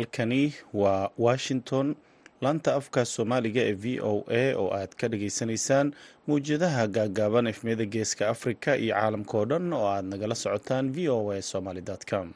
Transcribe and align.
halkani 0.00 0.54
waa 0.74 1.10
washington. 1.18 1.94
Laanta 2.40 2.74
afka 2.74 3.04
soomaaliga 3.04 3.60
ee 3.60 3.72
v 3.72 4.00
o 4.00 4.24
a 4.28 4.54
oo 4.56 4.68
aad 4.74 4.92
ka 5.00 5.08
dhageysanaysaan 5.12 5.92
mawjadaha 6.26 6.86
gaagaaban 6.96 7.46
efmiyada 7.46 7.84
geeska 7.84 8.28
africa 8.28 8.68
iyo 8.80 8.94
caalamka 8.94 9.34
oo 9.38 9.44
dhan 9.44 9.72
oo 9.72 9.86
aad 9.94 10.04
nagala 10.12 10.34
socotaan 10.34 10.92
v 10.92 11.08
o 11.08 11.30
a 11.32 11.42
somaly 11.42 11.82
com 12.10 12.32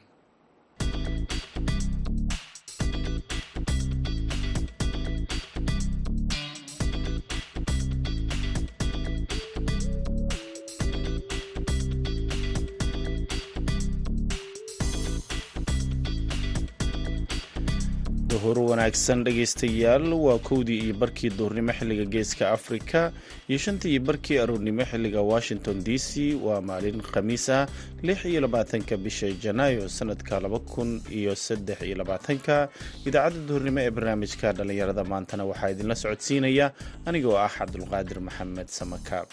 duhur 18.45 18.59
wanaagsan 18.69 19.23
dhegaystayaal. 19.25 20.05
Waa 20.13 20.37
kowdii 20.37 20.79
iyo 20.85 20.93
barkii 21.01 21.29
duhurnimo 21.33 21.73
xilliga 21.73 22.05
geeska 22.05 22.51
afrika 22.51 23.11
iyo 23.49 23.57
shantii 23.57 23.91
iyo 23.97 24.01
barkii 24.05 24.37
aroornimo 24.37 24.85
xilliga 24.85 25.21
washington 25.21 25.81
d 25.83 25.97
c. 25.97 26.37
Waa 26.45 26.61
maalin 26.61 27.01
khamiis 27.01 27.49
ah 27.49 27.65
lix 28.03 28.25
iyo 28.25 28.41
labaatanka 28.45 28.97
bisha 28.97 29.31
janaayo 29.43 29.89
sanadka 29.89 30.39
laba 30.39 30.59
kun 30.59 31.01
iyo 31.09 31.33
saddex 31.35 31.81
iyo 31.81 31.95
labaatanka. 31.97 32.69
Idaacadda 33.05 33.47
duhurnimo 33.49 33.79
ee 33.81 33.89
barnaamijka 33.91 34.53
dhallinyarada 34.53 35.03
maantana 35.03 35.43
waxaa 35.49 35.71
idinla 35.73 35.95
socodsiinaya. 35.95 36.71
Anigoo 37.05 37.37
ah 37.37 37.49
cabdulqaadir 37.57 38.19
maxamed 38.27 38.67
samakaab 38.69 39.25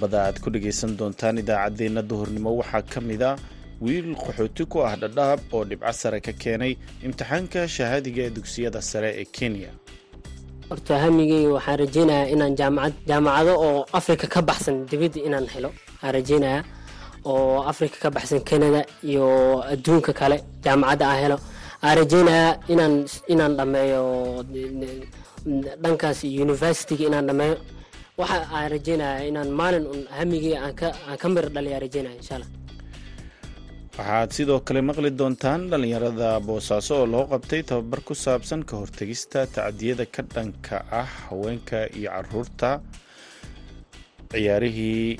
qodobada 0.00 0.18
aad 0.26 0.40
ku 0.40 0.48
dhegaysan 0.50 0.96
doontaan 0.98 1.38
idaacaddeenna 1.42 2.02
duhurnimo. 2.10 2.50
Waxaa 2.60 2.82
ka 2.92 3.00
mid 3.00 3.22
a 3.22 3.36
wiil 3.84 4.14
qaxooti 4.16 4.64
ku 4.72 4.80
ah 4.88 4.96
dhadhaab 4.96 5.40
oo 5.52 5.64
dhibco 5.64 5.92
sare 5.92 6.20
ka 6.20 6.32
keenay 6.32 6.72
imtixaanka 7.04 7.68
shahaadiga 7.68 8.22
ee 8.26 8.30
dugsiyada 8.36 8.80
sare 8.90 9.10
ee 9.20 9.24
kenya. 9.36 9.70
Horta 10.70 10.94
hamigeyga 11.04 11.50
waxaan 11.56 11.78
rajeynayaa 11.84 12.28
inaan 12.34 12.56
jaamacad 12.60 12.94
jaamacado 13.10 13.52
oo 13.66 13.84
afrika 13.98 14.26
ka 14.34 14.40
baxsan 14.48 14.76
dibadda 14.90 15.20
inaan 15.28 15.46
helo 15.54 15.68
waxaan 15.68 16.12
rajeynayaa 16.16 16.62
oo 17.24 17.60
afrika 17.70 17.96
ka 18.04 18.08
baxsan 18.16 18.40
canada 18.48 18.80
iyo 19.10 19.26
adduunka 19.72 20.12
kale 20.20 20.36
jaamacadda 20.64 21.04
aan 21.10 21.20
helo. 21.24 21.36
Waxaan 21.82 21.96
rajeynayaa 22.00 22.52
inaan 22.72 22.94
inaan 23.32 23.52
dhammeeyo 23.58 24.02
dhankaas 25.82 26.20
universityga 26.44 27.04
inaan 27.10 27.26
dhammeeyo 27.28 27.56
waxa 28.20 28.38
aan 28.56 28.66
rajeynaya 28.74 29.20
inaan 29.30 29.50
maalin 29.60 29.86
un 29.94 30.00
hamigii 30.18 30.56
aan 30.64 30.74
ka 31.22 31.28
mir 31.34 31.46
dhaliyaa 31.54 31.80
rajeynaya 31.86 32.16
insha 32.20 32.36
waxaad 33.98 34.30
sidoo 34.36 34.60
kale 34.66 34.80
maqli 34.88 35.10
doontaan 35.20 35.60
dhallinyarada 35.70 36.28
boosaaso 36.48 36.94
oo 37.00 37.06
loo 37.14 37.24
qabtay 37.32 37.62
tababar 37.70 38.00
ku 38.08 38.14
saabsan 38.24 38.60
ka 38.68 38.74
hortegista 38.80 39.38
tacdiyada 39.56 40.04
ka 40.14 40.22
dhanka 40.34 40.76
ah 41.00 41.08
haweenka 41.24 41.78
iyo 41.98 42.08
carruurta 42.14 42.70
ciyaarihii 44.32 45.10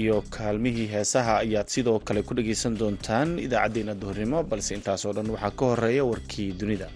iyo 0.00 0.16
kaalmihii 0.36 0.86
heesaha 0.94 1.34
ayaad 1.44 1.68
sidoo 1.74 1.98
kale 2.06 2.20
ku 2.28 2.32
dhegaysan 2.38 2.74
doontaan 2.80 3.28
idaacaddeenna 3.46 3.94
duhurnimo 4.02 4.38
balse 4.50 4.70
intaasoo 4.78 5.12
dhan 5.16 5.28
waxaa 5.34 5.52
ka 5.58 5.64
horreeya 5.70 6.04
warkii 6.10 6.48
dunida 6.60 6.88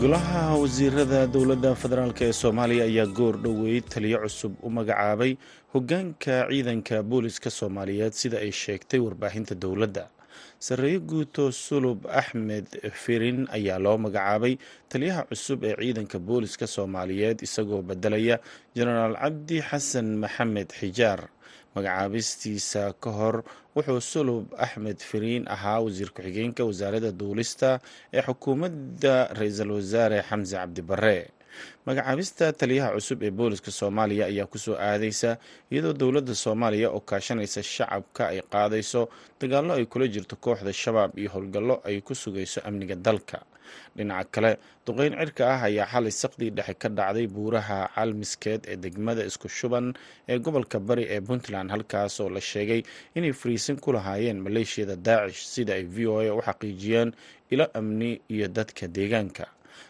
golaha 0.00 0.42
wasiirada 0.62 1.20
dowladda 1.34 1.70
federaalk 1.82 2.20
ee 2.26 2.32
soomaaliya 2.40 2.84
ayaa 2.90 3.06
goor 3.18 3.34
dhoweyd 3.44 3.84
taliyo 3.94 4.18
cusub 4.24 4.52
u 4.62 4.70
magacaabay 4.76 5.32
hoggaanka 5.74 6.34
ciidanka 6.50 6.96
booliska 7.10 7.50
soomaaliyeed 7.58 8.12
sida 8.20 8.38
ay 8.44 8.52
sheegtay 8.62 9.00
warbaahinta 9.06 9.54
dowladda. 9.54 10.04
Sarreeye 10.66 10.98
guuto 11.10 11.44
sulub 11.52 12.06
axmed 12.20 12.66
firin 13.02 13.38
ayaa 13.56 13.78
loo 13.84 13.96
magacaabay 14.04 14.54
taliyaha 14.92 15.22
cusub 15.30 15.64
ee 15.64 15.74
ciidanka 15.82 16.18
booliska 16.28 16.66
soomaaliyeed 16.66 17.38
isagoo 17.46 17.82
bedelaya 17.82 18.36
jenaraal 18.76 19.14
cabdi 19.22 19.56
xasan 19.70 20.08
maxamed 20.22 20.68
xijaar 20.80 21.20
magacaabistiisa 21.78 22.92
ka 23.00 23.10
hor 23.10 23.36
wuxuu 23.76 24.00
sulub 24.00 24.44
axmed 24.58 24.98
firiin 24.98 25.44
ahaa 25.48 25.80
wasiir 25.84 26.10
ku-xigeenka 26.10 26.64
wasaaradda 26.64 27.12
duulista 27.12 27.80
ee 28.12 28.22
xukuumadda 28.22 29.14
ra'iisul 29.38 29.70
wasaare 29.78 30.22
xamse 30.28 30.54
cabdi 30.56 30.82
barre 30.82 31.18
magacaabista 31.86 32.52
taliyaha 32.52 32.90
cusub 32.96 33.22
ee 33.22 33.30
booliska 33.30 33.70
soomaaliya 33.70 34.26
ayaa 34.26 34.46
ku 34.46 34.58
soo 34.58 34.76
aadaysa 34.88 35.30
iyadoo 35.70 35.92
dowladda 35.92 36.34
soomaaliya 36.34 36.90
oo 36.90 37.00
kaashanaysa 37.00 37.62
shacabka 37.62 38.22
ay 38.32 38.40
qaadayso 38.52 39.08
dagaallo 39.40 39.72
ay 39.78 39.84
kula 39.86 40.06
jirto 40.14 40.36
kooxda 40.36 40.72
shabaab 40.72 41.18
iyo 41.18 41.30
howlgallo 41.34 41.80
ay 41.88 42.00
ku 42.00 42.14
sugayso 42.14 42.60
amniga 42.68 42.94
dalka 42.94 43.38
dhinaca 43.96 44.28
kale 44.34 44.52
duqeyn 44.86 45.12
cirka 45.20 45.44
ah 45.54 45.60
ayaa 45.68 45.86
xalay 45.92 46.12
saqdii 46.22 46.50
dhexe 46.56 46.74
ka 46.82 46.88
dhacday 46.98 47.26
buuraha 47.26 47.78
calmiskeed 47.94 48.62
ee 48.72 48.76
degmada 48.84 49.22
isku 49.30 49.48
shuban 49.58 49.86
ee 50.28 50.38
gobolka 50.38 50.78
bari 50.88 51.04
ee 51.14 51.20
puntland 51.28 51.70
halkaasoo 51.74 52.28
la 52.36 52.40
sheegay 52.40 52.82
inay 53.14 53.32
fariisin 53.40 53.76
ku 53.84 53.92
lahaayeen 53.92 54.38
maleeshiyada 54.46 54.96
daacish 54.96 55.42
sida 55.54 55.72
ay 55.78 55.84
v 55.94 56.06
o 56.06 56.16
a 56.20 56.32
u 56.34 56.40
xaqiijiyeen 56.48 57.10
ilo 57.54 57.66
amni 57.78 58.20
iyo 58.34 58.48
dadka 58.48 58.84
deegaanka. 58.96 59.46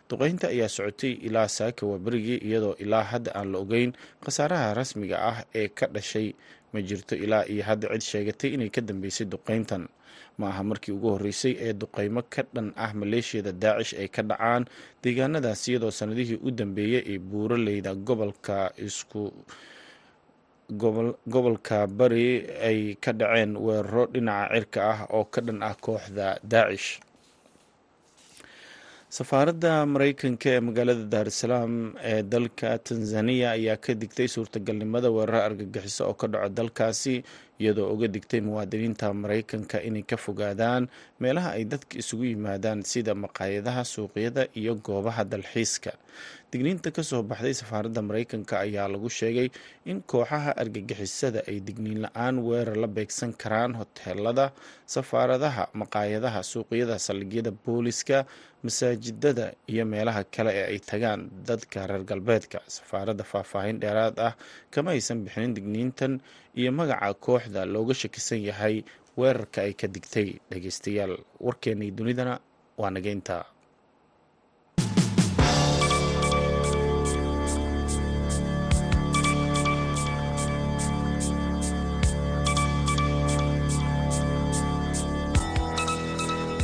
Duqeynta 0.08 0.48
ayaa 0.54 0.68
socotay 0.68 1.12
ilaa 1.26 1.48
saaka 1.48 1.86
waaberigii 1.86 2.38
iyadoo 2.48 2.74
ilaa 2.84 3.02
hadda 3.12 3.30
aan 3.38 3.52
la 3.52 3.58
ogeyn 3.64 3.92
khasaaraha 4.24 4.74
rasmiga 4.78 5.16
ah 5.30 5.38
ee 5.54 5.68
ka 5.68 5.86
dhashay. 5.86 6.28
Ma 6.72 6.80
jirto 6.88 7.14
ilaa 7.16 7.44
iyo 7.52 7.62
hadda 7.68 7.88
cid 7.92 8.02
sheegatay 8.10 8.50
inay 8.56 8.70
ka 8.70 8.80
dambeysay 8.80 9.26
duqeyntan 9.32 9.88
ma 10.38 10.46
aha 10.52 10.62
markii 10.70 10.92
ugu 10.96 11.08
horreysay 11.14 11.54
ee 11.66 11.72
duqeymo 11.80 12.22
ka 12.34 12.42
dhan 12.54 12.68
ah 12.84 12.92
maleeshiyada 13.00 13.52
daacish 13.62 13.92
ay 14.02 14.08
ka 14.16 14.22
dhacaan 14.30 14.62
deegaanadaas 15.02 15.62
iyadoo 15.68 15.90
sanadihii 15.98 16.38
u 16.46 16.50
dambeeyey 16.60 17.02
ee 17.12 17.18
buuraleyda 17.30 17.92
gobolka 18.08 18.56
isku 18.86 19.22
gobolka 21.32 21.78
bari 21.98 22.26
ay 22.68 22.78
ka 23.04 23.10
dhaceen 23.20 23.52
weeraro 23.66 24.04
dhinaca 24.14 24.52
cirka 24.54 24.80
ah 24.92 24.98
oo 25.16 25.24
ka 25.32 25.40
dhan 25.46 25.58
ah 25.68 25.74
kooxda 25.84 26.26
daacish. 26.52 26.90
Safaaradda 29.16 29.72
mareykanka 29.92 30.48
ee 30.54 30.60
magaalada 30.66 31.04
daarusalaam 31.14 31.74
ee 32.10 32.20
dalka 32.32 32.68
tanzaniya 32.86 33.48
ayaa 33.56 33.76
ka 33.84 33.92
digtay 34.00 34.28
suurtagalnimada 34.34 35.08
weeraro 35.16 35.40
argagixiso 35.48 36.02
oo 36.08 36.14
ka 36.20 36.26
dhaco 36.32 36.48
dalkaasi 36.58 37.14
iyadoo 37.60 37.88
uga 37.94 38.08
digtay 38.14 38.40
muwaadiniinta 38.46 39.06
mareykanka 39.22 39.76
inay 39.88 40.02
ka 40.10 40.16
fogaadaan 40.16 40.88
meelaha 41.22 41.50
ay 41.58 41.64
dadka 41.72 41.94
isugu 42.02 42.24
yimaadaan 42.32 42.80
sida 42.92 43.14
maqaayadaha 43.24 43.82
suuqyada 43.94 44.42
iyo 44.60 44.72
goobaha 44.86 45.22
dalxiiska. 45.32 45.92
Digniinta 46.52 46.88
ka 46.96 47.02
soo 47.04 47.22
baxday 47.30 47.54
safaaradda 47.60 48.00
mareykanka 48.08 48.54
ayaa 48.64 48.88
lagu 48.92 49.10
sheegay 49.18 49.48
in 49.90 49.98
kooxaha 50.10 50.50
argagixisada 50.62 51.40
ay 51.50 51.58
digniin 51.66 52.00
la'aan 52.08 52.36
weerar 52.46 52.76
la 52.84 52.86
beegsan 52.96 53.32
karaan 53.42 53.72
hoteelada 53.80 54.46
safaaradaha 54.94 55.64
maqaayadaha 55.80 56.40
suuqyada 56.52 56.96
saldhigyada 57.06 57.52
booliska 57.64 58.18
masaajidada 58.64 59.46
iyo 59.72 59.84
meelaha 59.92 60.24
kale 60.34 60.50
ee 60.60 60.66
ay 60.72 60.78
tagaan 60.90 61.20
dadka 61.48 61.86
reer 61.90 62.04
galbeedka. 62.10 62.58
Safaaradda 62.76 63.24
faahfaahin 63.32 63.76
dheeraad 63.82 64.16
ah 64.28 64.32
kama 64.74 64.90
aysan 64.96 65.18
bixinin 65.24 65.54
digniintan 65.58 66.12
iyo 66.60 66.70
magaca 66.78 67.10
kooxda 67.24 67.60
looga 67.74 67.94
shakisan 68.00 68.40
yahay 68.48 68.76
weerarka 69.18 69.58
ay 69.66 69.72
ka 69.80 69.86
digtay 69.94 70.28
dhageystayaal 70.50 71.14
warkeenii 71.46 71.90
dunidana 71.98 72.34
waa 72.80 72.90
nageynta. 72.96 73.36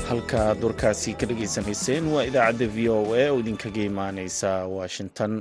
Halkaad 0.09 0.59
warkaasi 0.65 1.11
ka 1.19 1.27
dhagaysanayseen 1.31 2.05
waa 2.15 2.25
idaacadda 2.29 2.67
v 2.77 2.89
o 2.95 2.99
a 3.15 3.25
oo 3.33 3.39
idinkaga 3.43 3.83
imaaneysa 3.91 4.51
washington. 4.79 5.33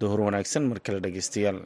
Duhur 0.00 0.20
wanaagsan 0.26 0.64
mar 0.70 0.78
kale 0.80 1.00
dhegeystayaal 1.04 1.58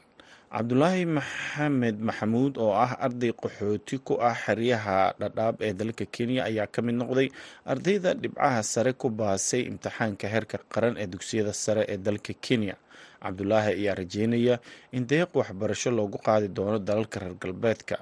cabdulaahi 0.52 1.04
maxamed 1.16 1.96
maxamuud 2.08 2.54
oo 2.64 2.72
ah 2.84 2.92
arday 3.06 3.32
qaxooti 3.42 3.96
ku 4.06 4.14
ah 4.20 4.36
xeryaha 4.44 4.98
dhadhaab 5.20 5.56
ee 5.66 5.72
dalka 5.80 6.04
kenya 6.14 6.40
ayaa 6.50 6.68
ka 6.74 6.80
mid 6.86 6.96
noqday 7.00 7.28
ardayda 7.72 8.10
dhibcaha 8.22 8.60
sare 8.72 8.92
ku 9.00 9.08
baasay 9.08 9.62
imtixaanka 9.70 10.26
heerka 10.34 10.56
qaran 10.72 10.94
ee 11.02 11.08
dugsiyada 11.12 11.52
sare 11.64 11.82
ee 11.92 11.96
dalka 12.06 12.32
kenya. 12.46 12.76
Cabdulaahi 13.22 13.70
ayaa 13.80 13.94
rajeynaya 14.00 14.54
in 14.96 15.02
deeq 15.10 15.30
waxbarasho 15.40 15.90
loogu 15.98 16.18
qaadi 16.26 16.48
doono 16.56 16.78
dalalka 16.88 17.16
reer 17.22 17.34
galbeedka. 17.42 17.96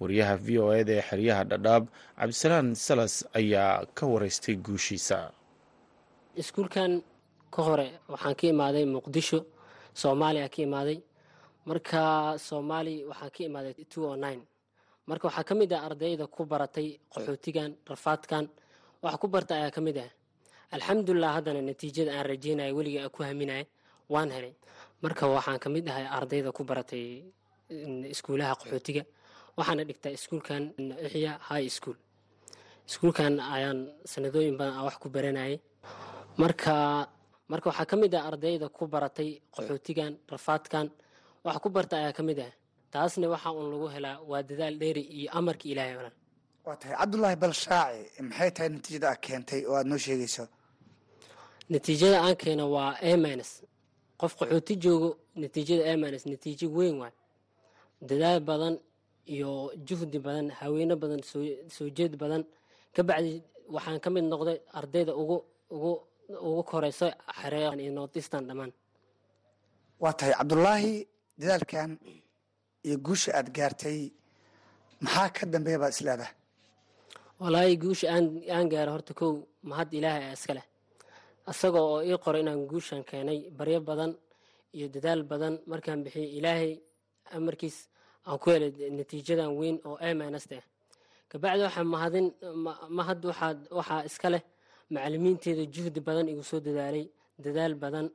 Wariyaha 0.00 0.34
v 0.44 0.48
o 0.58 0.74
eda 0.80 0.92
ee 0.98 1.04
xeryaha 1.10 1.42
dhadhaab 1.50 1.84
cabdisalaan 2.18 2.74
salas 2.74 3.14
ayaa 3.40 3.86
ka 3.96 4.04
wareystay 4.12 4.56
guushiisa. 4.66 5.18
Iskuulkan 6.34 6.92
ka 7.54 7.60
hore 7.62 7.88
waxaan 8.10 8.34
ka 8.34 8.44
imaaday 8.50 8.84
muqdisho 8.94 9.38
soomaaliya 9.94 10.48
ka 10.54 10.60
imaaday 10.66 10.98
marka 11.68 12.02
soomaali 12.46 12.94
waxaan 13.10 13.30
ka 13.34 13.40
imaaday 13.48 13.74
marka 15.10 15.24
waxaa 15.28 15.44
ka 15.48 15.54
mid 15.54 15.72
ah 15.72 15.82
ardayda 15.88 16.26
ku 16.26 16.44
baratay 16.52 16.88
qaxootigan 17.12 17.70
rafaadkan 17.90 18.44
waxa 19.02 19.18
ku 19.22 19.26
barta 19.34 19.52
ayaa 19.58 19.70
ka 19.76 19.80
mid 19.80 19.98
ah 19.98 20.10
alxamdulilah 20.74 21.32
haddana 21.36 21.60
natiijada 21.62 22.10
aan 22.18 22.26
rajeynaya 22.32 22.72
weliga 22.78 23.08
ku 23.14 23.22
haminaya 23.22 23.64
waan 24.12 24.30
helay. 24.30 24.54
Marka 25.02 25.26
waxaan 25.28 25.58
ka 25.58 25.68
mid 25.74 25.86
ahay 25.88 26.06
ardayda 26.18 26.50
ku 26.52 26.62
baratay 26.64 27.04
iskuulaha 28.14 28.54
qaxootiga 28.60 29.02
waxaana 29.58 29.82
dhigtaa 29.88 30.12
iskuulkan 30.18 30.62
ixya 31.06 31.32
high 31.50 31.68
school. 31.76 31.96
Iskuulkan 32.88 33.32
ayaan 33.40 33.78
sanadooyin 34.12 34.56
badan 34.58 34.82
wax 34.86 34.96
ku 35.02 35.08
baranayay. 35.14 35.60
Marka 36.42 36.74
marka 37.50 37.66
waxaa 37.70 37.86
ka 37.90 37.96
mid 37.96 38.14
ah 38.14 38.24
ardayda 38.30 38.66
ku 38.76 38.86
baratay 38.86 39.40
qaxootigan 39.54 40.12
rafaadkan 40.32 40.86
waxa 41.44 41.60
ku 41.62 41.68
barta 41.70 41.96
ayaa 41.96 42.12
ka 42.12 42.22
mid 42.22 42.38
ah. 42.40 42.52
Taasna 42.92 43.26
waxa 43.28 43.50
uun 43.52 43.66
lagu 43.72 43.86
helaa 43.94 44.20
waa 44.30 44.42
dadaal 44.42 44.76
dheeri 44.80 45.02
iyo 45.16 45.28
amarka 45.38 45.64
ilaahay 45.72 45.96
olan 46.00 46.14
waa 46.66 46.76
tahay 46.80 46.94
cabdulaahi 47.00 47.36
bal 47.42 47.54
shaaci 47.64 48.22
maxay 48.28 48.50
tahay 48.56 48.68
natiijada 48.74 49.08
a 49.10 49.16
keentay 49.24 49.60
oo 49.66 49.74
aada 49.76 49.88
noo 49.90 49.98
sheegayso? 50.04 50.44
Natiijada 51.72 52.16
aan 52.24 52.36
keena 52.42 52.64
waa 52.74 52.90
amins 53.12 53.50
qof 54.20 54.32
qaxooti 54.38 54.74
joogo 54.82 55.08
natiijada 55.42 55.82
amins 55.92 56.24
natiijo 56.30 56.66
weyn 56.76 56.96
waay. 57.02 57.14
Dadaal 58.08 58.40
badan 58.48 58.74
iyo 59.34 59.50
juhdi 59.86 60.18
badan 60.26 60.46
haweeno 60.60 60.94
badan 61.02 61.20
soo 61.74 61.88
jeed 61.96 62.12
badan. 62.22 62.42
Ka 62.94 63.02
bacdi 63.08 63.42
waxaan 63.74 63.98
ka 64.04 64.08
mid 64.14 64.24
noqday 64.32 64.58
ardayda 64.78 65.12
ugu 65.22 65.36
ugu 65.74 65.92
ugu 66.48 66.62
koreyso 66.70 67.06
xareeqan 67.40 67.80
iyo 67.80 67.92
nortistan 67.98 68.42
dhammaan 68.48 68.72
waa 70.02 70.12
tahay 70.18 70.34
cabdulaahi 70.38 70.92
dadaalkan 71.42 71.90
iyo 72.86 72.96
guusha 73.06 73.30
aada 73.38 73.50
gaartay 73.56 73.98
maxaa 75.04 75.28
ka 75.36 75.42
dambeeya 75.52 75.78
baad 75.82 75.92
isleedahay 75.96 76.34
walaahi 77.40 77.74
guusha 77.84 78.06
aan 78.54 78.66
gaaro 78.72 78.90
horta 78.94 79.12
kow 79.20 79.32
mahad 79.70 79.88
ilaahay 79.98 80.24
a 80.30 80.32
iska 80.38 80.54
leh. 80.58 80.66
Isaga 81.50 81.80
oo 81.90 81.98
ii 82.10 82.18
qoray 82.24 82.40
inaan 82.44 82.62
guushan 82.70 83.02
keenay 83.08 83.38
baryo 83.58 83.80
badan 83.88 84.12
iyo 84.76 84.86
dadaal 84.94 85.22
badan 85.30 85.54
markaan 85.70 86.00
bixiyay 86.04 86.30
ilaahay 86.38 86.72
amarkiis 87.36 87.76
aan 88.28 88.38
ku 88.42 88.46
helay 88.54 88.70
natiijadan 88.98 89.50
weyn 89.58 89.76
oo 89.88 89.96
amanasta 90.08 90.54
ah 90.60 90.66
kabacdi 91.30 91.62
waxaa 91.66 91.84
mahadin 91.94 92.26
mahad 92.98 93.20
waxaa 93.78 94.02
iska 94.08 94.28
leh 94.34 94.42
macalimiinteeda 94.94 95.64
juhdi 95.74 96.00
badan 96.08 96.26
igu 96.32 96.42
soo 96.50 96.60
dadaalay 96.66 97.04
dadaal 97.44 97.74
badan 97.82 98.06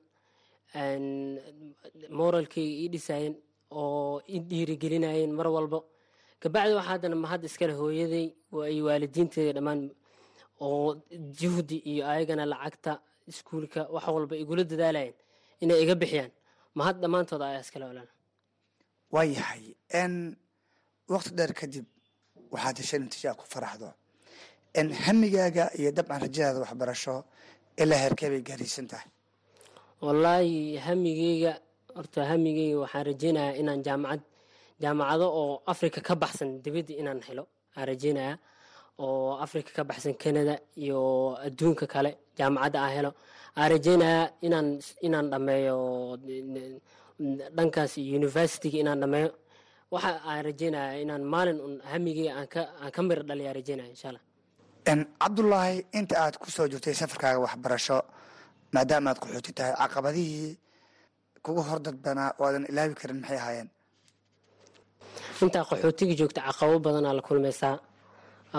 moralkayga 2.20 2.74
ii 2.84 2.90
dhisaayeen 2.94 3.36
oo 3.72 4.22
i 4.36 4.40
dhiirigelinayeen 4.50 5.32
mar 5.40 5.48
walba 5.56 5.80
kabacdi 6.42 6.74
waxaa 6.80 6.90
haddana 6.92 7.16
mahad 7.26 7.42
iskale 7.50 7.74
hooyaday 7.82 8.26
iyo 8.74 8.84
waalidiinteeda 8.90 9.54
dhammaan 9.58 9.82
oo 10.66 10.90
juhdi 11.40 11.78
iyo 11.92 12.04
ayagana 12.12 12.44
lacagta 12.54 12.92
iskuulka 13.32 13.80
wax 13.96 14.06
walba 14.16 14.36
igula 14.44 14.64
dadaalayeen 14.72 15.16
inay 15.64 15.80
iga 15.84 15.96
bixiyaan. 16.02 16.32
Mahad 16.80 16.96
dhammaantooda 17.02 17.46
ayaa 17.52 17.64
iskale 17.66 17.86
olan 17.92 18.08
waa 19.14 19.26
yahay 19.36 19.64
n 20.12 20.14
waqti 21.14 21.32
dheer 21.38 21.54
kadib 21.60 21.86
waxaad 22.54 22.78
heshay 22.82 23.00
natiija 23.04 23.34
ku 23.40 23.44
faraxdo. 23.54 23.90
Hamigaaga 25.06 25.66
iyo 25.80 25.90
dabcan 25.98 26.20
rajadaada 26.26 26.60
waxbarasho 26.66 27.16
ilaa 27.82 28.00
heerkee 28.04 28.30
bay 28.34 28.42
gaaraysan 28.50 28.88
tahay 28.92 29.10
wallaahi 30.06 30.78
hamigeyga 30.86 31.54
horta 31.96 32.22
hamigeyga 32.32 32.78
waxaan 32.84 33.06
rajeynayaa 33.10 33.56
inaan 33.62 33.82
jaamacad 33.88 34.22
jaamacado 34.84 35.26
oo 35.42 35.62
africa 35.74 36.00
ka 36.08 36.14
baxsan 36.16 36.50
dibadda 36.64 36.94
inaan 37.02 37.22
helo 37.28 37.44
aan 37.78 37.86
rajeynaya 37.92 38.34
oo 39.04 39.38
africa 39.46 39.72
ka 39.78 39.84
baxsan 39.90 40.14
canada 40.24 40.56
iyo 40.84 41.00
adduunka 41.48 41.86
kale 41.94 42.12
jaamacadda 42.38 42.78
aan 42.86 42.94
helo. 42.98 43.12
Aan 43.58 43.70
rajeynayaa 43.74 44.26
inaan 44.46 44.68
inaan 45.08 45.28
dhameeyo 45.32 45.78
dhankaas 47.58 47.98
universityga 47.98 48.78
inaan 48.84 49.00
dhameeyo. 49.04 49.30
Waxa 49.94 50.12
aan 50.30 50.42
rajeynayaa 50.50 51.02
inaan 51.04 51.24
maalin 51.34 51.60
un 51.68 51.74
hamigeyga 51.92 52.32
aan 52.38 52.92
ka 52.96 53.02
miro 53.08 53.24
dhaliyaa 53.30 53.54
rajeynaya 53.60 53.90
insha 53.90 54.08
allah. 54.10 54.24
Cabdulaahi 55.22 55.86
inta 56.00 56.16
aad 56.24 56.36
ku 56.42 56.52
soo 56.52 56.68
jirtay 56.72 56.94
safarkaaga 56.94 57.40
waxbarasho 57.46 57.98
maadaama 58.76 59.08
aad 59.12 59.20
qaxooti 59.24 59.52
tahay 59.58 59.74
caqabadihii 59.82 60.52
kugu 61.46 61.62
hor 61.68 61.80
dadbanaa 61.88 62.30
oo 62.40 62.46
aadan 62.48 62.66
ilaawi 62.72 62.94
karin 63.02 63.20
maxay 63.22 63.40
ahaayeen? 63.42 63.70
Intaa 65.44 65.64
qaxootiga 65.70 66.14
joogta 66.20 66.42
caqabo 66.48 66.76
badanaa 66.86 67.14
la 67.18 67.24
kulmaysaa 67.28 67.76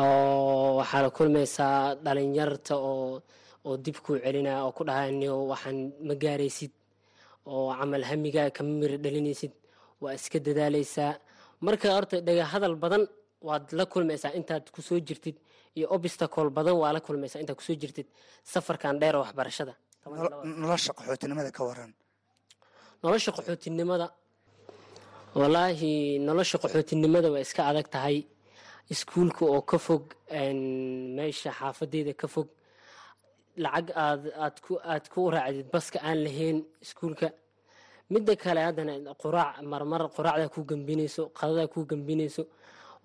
oo 0.03 0.77
waxaa 0.81 1.03
la 1.07 1.11
kulmaysaa 1.19 1.77
dhalinyarta 2.05 2.75
oo 2.91 3.23
oo 3.69 3.75
dib 3.85 3.97
kuu 4.05 4.17
celinaya 4.25 4.59
oo 4.67 4.73
ku 4.77 4.83
dhahaniyo 4.89 5.35
waxaan 5.53 5.79
ma 6.09 6.15
gaaraysid 6.23 6.73
oo 7.53 7.69
camal 7.79 8.03
hamigaa 8.11 8.49
kama 8.57 8.73
miri 8.81 8.97
dhalinaysid 9.05 9.53
waa 10.03 10.13
iska 10.19 10.39
dadaaleysaa 10.47 11.13
marka 11.67 11.87
horta 11.97 12.17
hadal 12.53 12.75
badan 12.85 13.03
waad 13.49 13.65
la 13.79 13.85
kulmaysaa 13.93 14.33
intaad 14.39 14.65
ku 14.75 14.81
soo 14.89 14.99
jirtid 15.09 15.37
iyo 15.77 15.87
obstacle 15.95 16.51
badan 16.59 16.77
waa 16.83 16.93
la 16.97 17.01
kulmaysaa 17.07 17.41
intaad 17.43 17.59
ku 17.61 17.65
soo 17.69 17.77
jirtid 17.83 18.07
safarkan 18.53 18.95
dheer 19.01 19.15
oo 19.17 19.23
waxbarashada 19.27 19.75
nolosha 20.05 20.93
qaxootinimada 20.99 21.51
ka 21.57 21.63
waran. 21.69 21.93
Nolosha 23.03 23.31
qaxootinimada 23.37 24.07
walaahi 25.41 26.19
nolosha 26.27 26.57
qaxootinimada 26.63 27.29
waa 27.33 27.41
iska 27.47 27.63
adag 27.71 27.89
tahay. 27.95 28.19
Iskuulka 28.93 29.45
oo 29.45 29.63
ka 29.71 29.79
fog 29.79 30.05
meesha 31.17 31.51
xaafadeeda 31.59 32.13
ka 32.21 32.27
fog. 32.35 32.49
Lacag 33.65 33.89
aad 34.05 34.23
aad 34.45 34.57
ku 34.65 34.73
aad 34.93 35.05
ku 35.13 35.21
raacdid 35.35 35.69
baska 35.75 35.99
aan 36.09 36.19
lahayn 36.27 36.59
iskuulka. 36.85 37.29
Midda 38.13 38.35
kale 38.43 38.61
haddana 38.67 38.95
quraac 39.23 39.55
marmar 39.73 40.03
quraacdaa 40.17 40.49
ku 40.55 40.61
gambinayso 40.71 41.23
qadadaa 41.39 41.69
ku 41.73 41.85
gambinayso. 41.91 42.43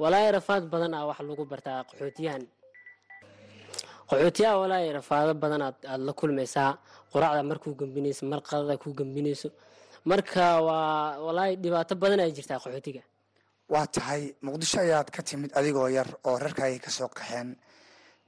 Walaahi 0.01 0.31
rafaad 0.37 0.63
badan 0.73 0.93
ah 0.97 1.05
wax 1.09 1.19
lagu 1.29 1.43
bartaa 1.51 1.83
qaxootiyahan 1.89 2.43
qaxootiyaha 4.13 4.55
walaahi 4.63 4.89
rafaado 4.99 5.33
badan 5.43 5.61
aad 5.67 6.01
la 6.07 6.13
kulmaysaa 6.19 6.71
quraacda 7.13 7.41
markuu 7.51 7.73
gambinayso 7.81 8.23
mar 8.31 8.41
qadada 8.49 8.77
ku 8.83 8.89
gambinayso. 8.99 9.49
Marka 10.05 10.43
waa 10.67 11.17
walaahi 11.25 11.55
dhibaato 11.63 11.95
badan 12.03 12.19
ay 12.23 12.31
jirtaa 12.37 12.59
qaxootiga. 12.63 13.01
Waa 13.73 13.85
tahay 13.95 14.21
muqdisho 14.45 14.79
ayaad 14.85 15.09
ka 15.15 15.21
timid 15.27 15.51
adigoo 15.59 15.87
yar 15.97 16.09
oo 16.27 16.37
reerkaagii 16.43 16.79
ka 16.85 16.91
soo 16.97 17.07
qaxeen 17.17 17.49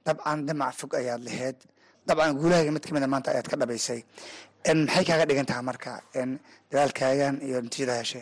dabcan 0.06 0.40
damac 0.48 0.74
fog 0.80 0.92
ayaad 1.02 1.22
laheyd 1.28 1.58
dabcan 2.08 2.32
guulahayga 2.40 2.72
mid 2.76 2.84
kamida 2.88 3.08
maanta 3.14 3.32
ayaad 3.34 3.48
ka 3.52 3.56
dhabaysay. 3.62 4.02
Maxay 4.66 5.06
kaaga 5.10 5.26
dhigan 5.30 5.48
marka? 5.70 5.92
Dadaalkaagan 6.72 7.36
iyo 7.48 7.58
natiijada 7.62 7.96
heshe. 8.02 8.22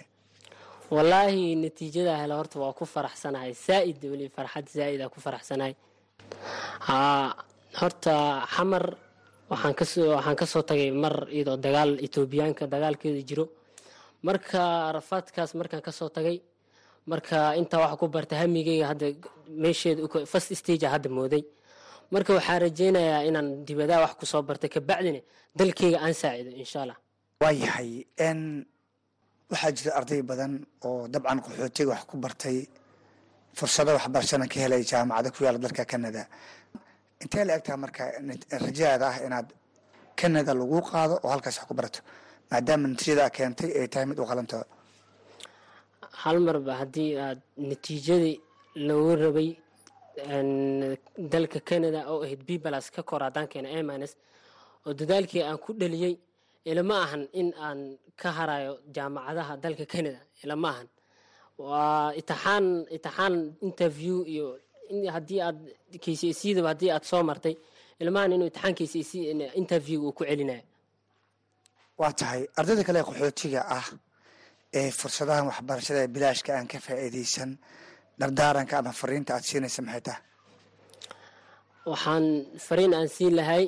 Walaahi 0.95 1.55
natiijada 1.63 2.13
hele 2.21 2.33
horta 2.39 2.59
waa 2.59 2.73
ku 2.79 2.83
faraxsanahay. 2.85 3.53
Zaaid 3.67 3.99
weli 4.11 4.27
farxad 4.35 4.65
zaaida 4.77 5.09
ku 5.13 5.19
faraxsanahay. 5.25 5.73
Haa 6.87 7.35
horta 7.79 8.15
xamar 8.55 8.85
waxaan 9.51 9.73
ka 9.79 9.85
soo 9.85 10.07
waxaan 10.17 10.35
ka 10.41 10.45
soo 10.45 10.63
tagay 10.69 10.89
mar 11.03 11.15
iyadoo 11.35 11.57
dagaal 11.65 11.91
etoobiyaanka 12.05 12.63
dagaalkeeda 12.73 13.21
jiro. 13.29 13.45
Marka 14.27 14.61
rafaadkaas 14.97 15.51
markaan 15.59 15.81
ka 15.87 15.91
soo 15.91 16.09
tagay 16.17 16.37
marka 17.11 17.37
intaa 17.59 17.79
waxa 17.83 17.97
ku 18.01 18.07
barta 18.15 18.35
hamigeyga 18.41 18.85
hadda 18.91 19.07
meesheeda 19.63 20.01
first 20.31 20.49
stage 20.61 20.85
hadda 20.93 21.09
mooday. 21.17 21.43
Marka 22.13 22.31
waxaa 22.37 22.59
rajeynayaa 22.65 23.21
inaan 23.29 23.47
dibadaha 23.67 23.99
wax 24.05 24.13
ku 24.19 24.25
soo 24.31 24.41
bartay 24.49 24.69
kabacdina 24.75 25.19
dalkeyga 25.57 25.97
aan 26.05 26.13
saacido 26.21 26.51
insha 26.63 26.79
allah 26.83 26.97
waayahay 27.41 27.89
n 28.37 28.39
waxaa 29.51 29.71
jira 29.77 29.91
arday 29.99 30.21
badan 30.29 30.53
oo 30.87 31.07
dabcan 31.13 31.39
qaxootiga 31.45 31.89
wax 31.93 32.03
ku 32.09 32.15
bartay 32.23 32.57
fursado 33.57 33.91
waxbarashana 33.97 34.45
ka 34.51 34.57
helay 34.63 34.81
jaamacada 34.91 35.29
ku 35.35 35.39
yaalla 35.45 35.59
dalka 35.65 35.83
canada 35.91 36.23
intee 37.23 37.43
la 37.47 37.53
egtaha 37.57 37.77
marka 37.83 38.03
rajadaada 38.65 39.05
ah 39.11 39.17
inaad 39.27 39.47
canada 40.19 40.51
lagu 40.61 40.77
qaado 40.89 41.15
oo 41.23 41.29
halkaas 41.33 41.55
wax 41.59 41.65
ku 41.69 41.73
barato? 41.79 41.99
Maadaama 42.51 42.85
natiijada 42.91 43.29
keentay 43.35 43.69
ay 43.79 43.87
tahay 43.91 44.05
mid 44.09 44.19
u 44.19 44.25
qalanto. 44.31 44.57
Hal 46.21 46.37
marba 46.47 46.73
haddii 46.81 47.11
aad 47.25 47.39
natiijadii 47.69 48.35
loogu 48.87 49.13
rabay 49.23 49.49
dalka 51.33 51.59
canada 51.69 51.99
oo 52.11 52.19
ahayd 52.25 52.41
bibalas 52.47 52.87
ka 52.95 53.01
kor 53.09 53.21
haddaan 53.27 53.47
keena 53.51 53.69
oo 54.85 54.93
dadaalkii 54.99 55.43
aan 55.43 55.57
ku 55.65 55.71
dhaliyey 55.79 56.15
ilama 56.69 56.95
ahan 57.05 57.23
in 57.39 57.49
aan 57.65 57.79
ka 58.21 58.29
harayo 58.37 58.73
jaamacadaha 58.95 59.53
dalka 59.63 59.85
canada 59.93 60.19
ilama 60.43 60.69
ahan. 60.73 60.87
Waa 61.57 62.13
itixaan 62.19 62.65
itixaan 62.95 63.35
interview 63.67 64.17
iyo 64.33 64.47
haddii 65.15 65.41
aad 65.47 65.59
k 66.03 66.05
c 66.19 66.33
c 66.39 66.41
daba 66.57 66.69
haddii 66.73 66.91
aad 66.95 67.03
soo 67.11 67.23
martay 67.29 67.55
ilmahan 68.01 68.31
inuu 68.35 68.47
itixaan 68.51 68.75
k 68.79 68.81
c 68.91 68.95
c 69.09 69.11
interview 69.61 69.99
uu 70.05 70.13
ku 70.17 70.23
celinayo. 70.29 70.63
Waa 71.99 72.11
tahay 72.19 72.41
ardayda 72.59 72.83
kale 72.87 72.99
qaxootiga 73.07 73.61
ah 73.77 73.85
ee 74.79 74.89
fursadahan 74.99 75.45
waxbarashada 75.49 75.99
ee 76.03 76.11
bilaashka 76.15 76.51
aan 76.57 76.67
ka 76.71 76.77
faa'iidaysan 76.85 77.51
dardaaranka 78.19 78.75
ama 78.79 78.91
fariinta 79.01 79.31
aad 79.35 79.43
siinaysa 79.49 79.81
maxay 79.85 80.01
tahay? 80.07 80.21
Waxaan 81.91 82.25
fariin 82.65 82.93
aan 82.97 83.09
siin 83.15 83.33
lahay 83.39 83.63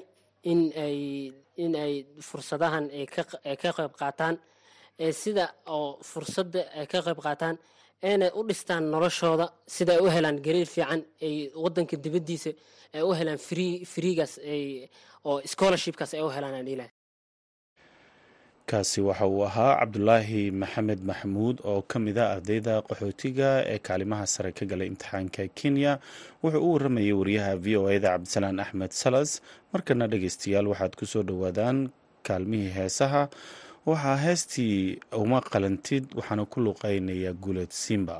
in 0.51 0.62
ay 0.86 0.98
in 1.63 1.72
ay 1.84 1.93
fursadahan 2.29 2.86
ay 2.98 3.05
ka 3.13 3.22
ay 3.50 3.55
ka 3.62 3.69
qayb 3.77 3.93
qaataan 4.01 4.36
ee 5.05 5.12
sida 5.22 5.45
oo 5.75 5.88
fursadda 6.12 6.62
ay 6.79 6.86
ka 6.91 7.00
qayb 7.05 7.19
qaataan 7.25 7.55
inay 8.01 8.31
u 8.39 8.41
dhistaan 8.47 8.83
noloshooda 8.93 9.45
sida 9.75 9.91
ay 9.95 10.01
u 10.05 10.09
helaan 10.15 10.37
gariir 10.45 10.67
fiican 10.75 11.01
ay 11.27 11.35
wadanka 11.63 11.95
dibaddiisa 12.05 12.51
ay 12.95 13.01
u 13.01 13.11
helaan 13.19 13.39
ay 14.53 14.89
oo 15.29 15.41
scholarshipkaas 15.53 16.11
ay 16.13 16.21
u 16.21 16.29
helaan 16.35 16.55
kaasi 18.69 19.01
waxa 19.01 19.25
uu 19.27 19.43
ahaa 19.45 19.73
cabdulaahi 19.79 20.51
maxamed 20.61 20.99
maxamuud 21.09 21.57
oo 21.71 21.81
ka 21.91 21.97
mid 22.05 22.17
a 22.17 22.25
ardayda 22.35 22.81
qaxootiga 22.87 23.49
ee 23.73 23.79
kaalimaha 23.87 24.25
sare 24.33 24.51
ka 24.57 24.65
galay 24.71 24.87
imtixaanka 24.91 25.43
kenya. 25.59 25.91
Wuxuu 26.43 26.61
u 26.67 26.73
waramayay 26.73 27.13
wariyaha 27.19 27.53
v 27.63 27.77
o 27.77 27.83
eda 27.95 28.09
cabdisalaan 28.17 28.59
axmed 28.63 28.91
salas. 29.01 29.29
Markana 29.73 30.07
dhegeystayaal 30.11 30.67
waxaad 30.73 30.93
ku 30.99 31.05
soo 31.05 31.23
dhowaadaan 31.29 31.77
kaalmihii 32.27 32.73
heesaha 32.77 33.29
waxaa 33.85 34.17
heestii 34.25 34.99
uma 35.23 35.39
qalantid 35.41 36.03
waxaana 36.17 36.43
ku 36.51 36.57
luqeynaya 36.65 37.31
guuleed 37.43 37.71
simba 37.71 38.17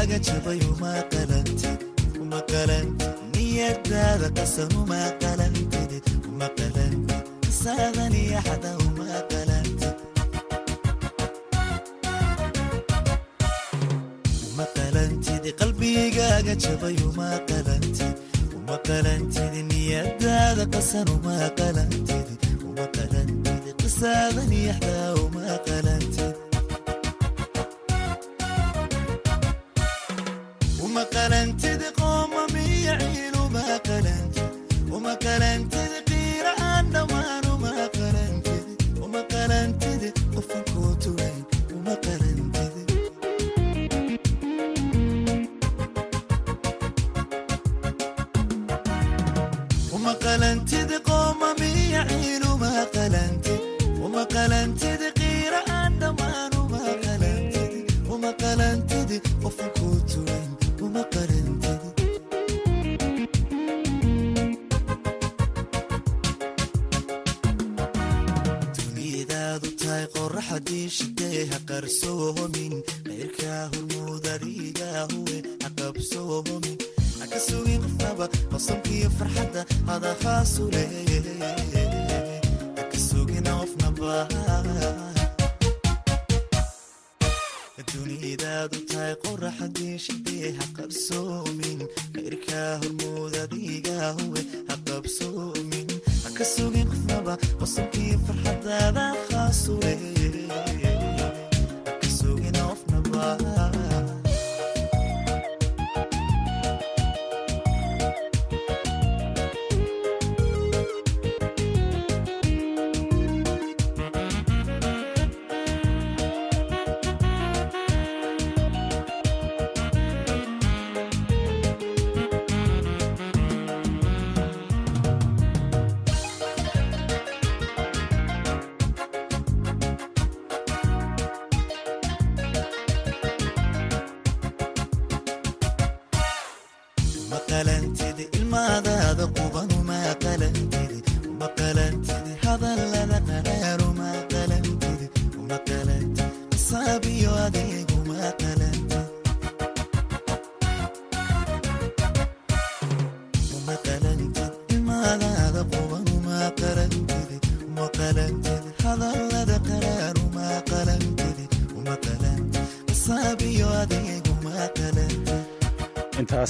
qalbigaaga 0.00 0.18
jabay 0.26 0.60
uma 0.72 0.92
qalantid 1.12 1.80
uma 2.22 2.40
qalantid 2.50 3.16
niyadaada 3.34 4.28
qasan 4.36 4.68
uma 4.80 5.00
qalantid 5.22 5.92
uma 6.30 6.48
qalantid 6.58 7.24
qisaadan 7.44 8.12
iyo 8.22 8.40
xada 8.46 8.70
uma 8.86 9.18
qalantid 9.30 9.96
uma 14.48 14.66
qalantid 14.76 15.44
qalbigaaga 15.60 16.54
jabay 16.64 16.96
uma 17.08 17.30
qalantid 17.48 18.14
uma 18.58 18.76
qalantid 18.88 19.54
niyadaada 19.70 20.64
qasan 20.74 21.06
uma 21.16 21.36
qalantid 21.58 22.28
uma 22.68 22.86
qalantid 22.96 23.64
qisaadan 23.82 24.50
iyo 24.60 24.72
xada 24.80 25.14
uma 25.24 25.48
qalantid 25.68 26.34
uma 35.22 35.79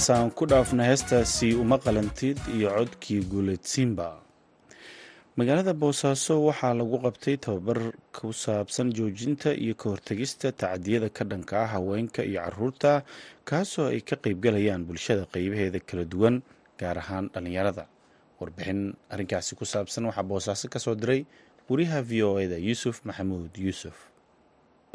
intaasaan 0.01 0.33
ku 0.33 0.49
dhaafna 0.49 0.81
heestaasi 0.89 1.53
uma 1.53 1.77
qalantid 1.77 2.33
iyo 2.57 2.73
codkii 2.73 3.21
guuleed 3.29 3.61
simba. 3.61 4.17
Magaalada 5.37 5.73
boosaaso 5.77 6.41
waxaa 6.49 6.73
lagu 6.73 6.97
qabtay 6.97 7.37
tababar 7.37 7.93
ku 8.09 8.33
saabsan 8.33 8.89
joojinta 8.97 9.53
iyo 9.53 9.77
ka 9.77 9.93
hortegista 9.93 10.49
tacadiyada 10.51 11.13
ka 11.13 11.21
dhanka 11.23 11.53
ah 11.63 11.69
haweenka 11.77 12.25
iyo 12.25 12.41
carruurta 12.41 13.05
kaasoo 13.45 13.93
ay 13.93 14.01
ka 14.01 14.17
qeybgalayaan 14.17 14.81
bulshada 14.89 15.29
qeybaheeda 15.29 15.77
kala 15.85 16.01
duwan 16.09 16.41
gaar 16.81 16.97
ahaan 16.97 17.29
dhallinyarada. 17.29 17.85
Warbixin 18.41 18.97
arrinkaasi 19.13 19.53
ku 19.53 19.69
saabsan 19.69 20.09
waxaa 20.09 20.25
boosaaso 20.25 20.65
ka 20.65 20.79
soo 20.81 20.97
diray 20.97 21.29
wariyaha 21.69 22.01
v 22.01 22.11
o 22.25 22.41
eda 22.41 22.57
yuusuf 22.57 23.05
maxamuud 23.05 23.53
yuusuf 23.53 24.09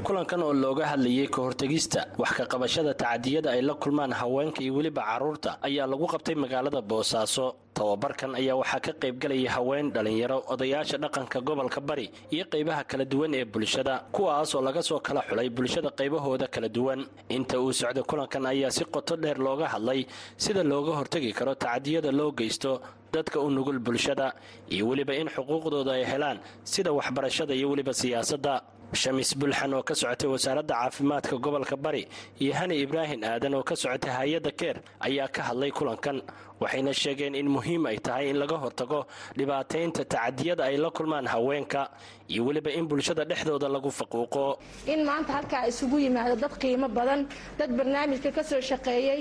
kulankan 0.04 0.42
oo 0.44 0.52
looga 0.52 0.84
hadlayay 0.92 1.26
ka 1.26 1.40
hortegista 1.40 2.04
wax 2.20 2.36
ka 2.36 2.44
qabashada 2.46 2.92
tacadiyada 2.94 3.50
ay 3.56 3.62
la 3.62 3.74
kulmaan 3.74 4.12
haweenka 4.12 4.60
iyo 4.60 4.74
weliba 4.76 5.00
carruurta 5.02 5.56
ayaa 5.64 5.86
lagu 5.88 6.04
qabtay 6.06 6.34
magaalada 6.36 6.82
boosaaso 6.84 7.56
tababarkan 7.72 8.36
ayaa 8.36 8.60
waxaa 8.60 8.80
ka 8.80 8.92
qaybgalaya 8.92 9.50
haween 9.56 9.90
dhallinyaro 9.90 10.44
odayaasha 10.52 10.98
dhaqanka 11.00 11.40
gobolka 11.40 11.80
bari 11.80 12.10
iyo 12.30 12.44
qaybaha 12.44 12.84
kala 12.84 13.04
duwan 13.08 13.34
ee 13.34 13.44
bulshada 13.44 14.04
kuwaas 14.12 14.54
oo 14.54 14.60
laga 14.62 14.82
soo 14.82 15.00
kala 15.00 15.24
xulay 15.28 15.48
bulshada 15.48 15.88
qaybahooda 15.90 16.46
kala 16.52 16.68
duwan. 16.68 17.00
Inta 17.32 17.56
uu 17.58 17.72
socday 17.72 18.04
kulankan 18.04 18.46
ayaa 18.46 18.70
si 18.70 18.84
qoto 18.84 19.16
dheer 19.16 19.38
looga 19.40 19.66
hadlay 19.72 20.06
sida 20.36 20.62
looga 20.62 20.92
hortegi 20.92 21.32
karo 21.32 21.54
tacadiyada 21.54 22.12
loo 22.12 22.32
geysto 22.36 22.80
dadka 23.12 23.40
u 23.40 23.48
nugul 23.50 23.78
bulshada 23.80 24.34
iyo 24.68 24.86
weliba 24.88 25.14
in 25.16 25.28
xuquuqdooda 25.28 25.92
ay 25.96 26.04
helaan 26.04 26.38
sida 26.64 26.92
waxbarashada 26.92 27.54
iyo 27.56 27.70
weliba 27.72 27.92
siyaasadda 27.96 28.60
shamis 28.92 29.34
bulxan 29.36 29.74
oo 29.74 29.82
ka 29.82 29.94
socotay 29.94 30.28
wasaaradda 30.30 30.74
caafimaadka 30.74 31.36
gobolka 31.44 31.76
bari 31.76 32.08
iyo 32.40 32.52
hani 32.54 32.74
ibraahim 32.84 33.20
aadan 33.24 33.54
oo 33.54 33.62
ka 33.62 33.74
socotay 33.76 34.10
hay'adda 34.18 34.50
keer 34.60 34.76
ayaa 35.00 35.28
ka 35.28 35.42
hadlay 35.42 35.70
kulankan 35.70 36.22
waxayna 36.60 36.92
sheegeen 36.94 37.34
in 37.34 37.48
muhiim 37.48 37.84
ay 37.90 37.98
tahay 37.98 38.30
in 38.30 38.36
laga 38.42 38.56
hortago 38.56 39.00
dhibaataynta 39.36 40.04
tacadiyada 40.04 40.64
ay 40.70 40.76
la 40.76 40.90
kulmaan 40.90 41.26
haweenka 41.26 41.90
iyo 42.28 42.44
weliba 42.46 42.70
in 42.70 42.86
bulshada 42.88 43.24
dhexdooda 43.24 43.68
lagu 43.68 43.90
faquuqo. 43.90 44.58
In 44.86 45.04
maanta 45.04 45.32
halkaa 45.36 45.66
isugu 45.68 45.98
yimaado 46.04 46.36
dad 46.40 46.54
qiimo 46.62 46.88
badan 46.88 47.26
dad 47.58 47.70
barnaamijka 47.78 48.30
ka 48.36 48.42
soo 48.42 48.60
shaqeeyey 48.60 49.20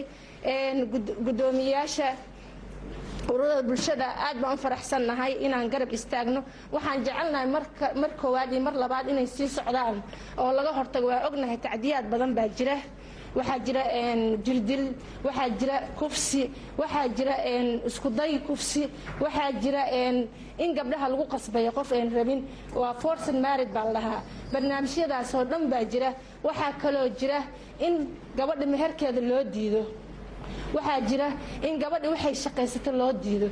gudoomiyaasha 1.26 2.16
ururada 3.34 3.64
bulshada 3.70 4.06
aad 4.26 4.38
baan 4.42 4.54
u 4.56 4.58
faraxsannahay 4.66 5.34
inaan 5.46 5.68
garab 5.74 5.92
istaagno. 5.98 6.42
Waxaan 6.76 7.00
jecelnahay 7.06 7.48
mar 8.02 8.12
koowaad 8.22 8.52
iyo 8.54 8.62
mar 8.68 8.74
labaad 8.84 9.06
inay 9.12 9.28
sii 9.36 9.48
socdaan 9.58 9.98
oo 10.42 10.52
laga 10.58 10.72
hortago 10.78 11.08
waa 11.12 11.26
ognahay 11.28 11.58
tacdiyaad 11.66 12.06
badan 12.12 12.32
baa 12.38 12.48
jira. 12.58 12.78
Waxaa 13.38 13.60
jira 13.66 13.84
dildil 14.46 14.84
waxaa 15.26 15.50
jira 15.60 15.76
kufsi 16.00 16.42
waxaa 16.82 17.08
jira 17.18 17.34
iskuday 17.90 18.34
kufsi 18.48 18.84
waxaa 19.24 19.52
jira 19.64 19.82
in 20.64 20.70
gabdhaha 20.78 21.06
lagu 21.12 21.26
qasbayo 21.34 21.72
qof 21.78 21.92
aan 21.92 22.10
rabin 22.18 22.42
waa 22.80 22.94
forced 23.02 23.36
married 23.46 23.72
baa 23.76 23.86
la 23.86 23.94
dhahaa 24.00 24.22
barnaamijyadaas 24.54 25.34
oo 25.36 25.44
dhan 25.52 25.64
baa 25.72 25.84
jira. 25.92 26.10
Waxaa 26.48 26.72
kaloo 26.82 27.08
jira 27.20 27.40
in 27.86 27.96
gabadha 28.38 28.66
meherkeeda 28.74 29.22
loo 29.30 29.44
diido 29.54 29.82
waxaa 30.76 31.02
jira 31.10 31.28
in 31.68 31.80
gabadhi 31.82 32.08
waxay 32.14 32.36
shaqaysato 32.44 32.92
loo 33.00 33.12
diido. 33.14 33.48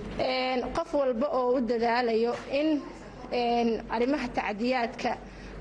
Qof 0.76 0.94
walba 0.94 1.28
oo 1.40 1.56
u 1.58 1.60
dadaalayo 1.62 2.34
in 2.60 2.70
arrimaha 3.90 4.28
tacdiyaadka 4.38 5.12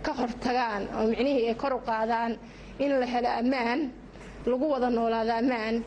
ka 0.04 0.12
hortagaan 0.12 0.82
oo 0.98 1.06
micnihii 1.10 1.48
ay 1.48 1.54
kor 1.54 1.72
u 1.74 1.80
qaadaan 1.86 2.32
in 2.78 2.90
la 3.00 3.06
helo 3.06 3.28
ammaan 3.40 3.80
lagu 4.46 4.66
wada 4.72 4.90
noolaado 4.90 5.32
ammaan 5.42 5.84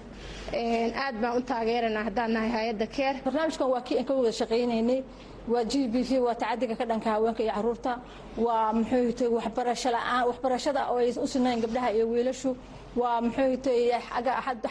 aad 1.03 1.15
baan 1.21 1.37
u 1.37 1.41
taageeranaa 1.41 2.03
haddaan 2.07 2.31
nahay 2.33 2.49
hay'adda 2.57 2.87
keer 2.87 3.15
barnaamijkan 3.25 3.67
waa 3.73 3.81
kii 3.87 3.97
aan 3.99 4.05
ka 4.05 4.13
wada 4.13 4.31
shaqaynaynay. 4.31 5.03
Waa 5.47 5.63
g 5.63 5.73
b 5.87 5.95
v 6.01 6.11
waa 6.25 6.33
tacadiga 6.35 6.75
ka 6.75 6.85
dhanka 6.85 7.09
haweenka 7.11 7.43
iyo 7.43 7.53
carruurta. 7.53 7.91
Waa 8.37 8.73
muxuuta 8.73 9.25
waxbarasho 9.29 9.89
la'aan 9.91 10.23
waxbarashada 10.29 10.81
oo 10.91 10.97
ay 10.97 11.11
u 11.23 11.27
sinayn 11.27 11.59
gabdhaha 11.61 11.91
iyo 11.93 12.05
wiilashu 12.09 12.55
waa 12.95 13.21
muxuuta 13.21 13.71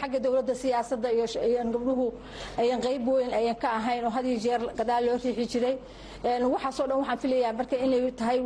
xagga 0.01 0.19
dowladda 0.25 0.55
siyaasadda 0.63 1.09
iyo 1.17 1.27
gabdhuhu 1.75 2.07
ayan 2.63 2.81
qayb 2.87 3.07
weyn 3.09 3.33
ayan 3.41 3.55
ka 3.63 3.69
ahayn 3.79 4.05
oo 4.05 4.11
had 4.17 4.25
iyo 4.27 4.39
jeer 4.45 4.61
gadaal 4.79 5.05
loo 5.07 5.17
riixi 5.25 5.47
jiray. 5.53 5.77
Waxaasoo 6.25 6.87
dhan 6.89 6.99
waxaan 7.03 7.19
filayaa 7.23 7.53
marka 7.59 7.77
inay 7.85 8.11
tahay 8.21 8.39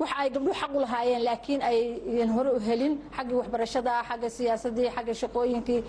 waxa 0.00 0.14
ay 0.22 0.28
gabdhuhu 0.34 0.54
xaq 0.60 0.70
u 0.76 0.80
lahaayeen 0.84 1.22
laakiin 1.28 1.60
ayan 1.70 2.30
hore 2.36 2.50
u 2.56 2.60
helin 2.68 2.94
xaggii 3.16 3.36
waxbarashada 3.40 3.92
xagga 4.08 4.28
siyaasaddii 4.36 4.88
xagga 4.96 5.14
shaqooyinkii. 5.22 5.80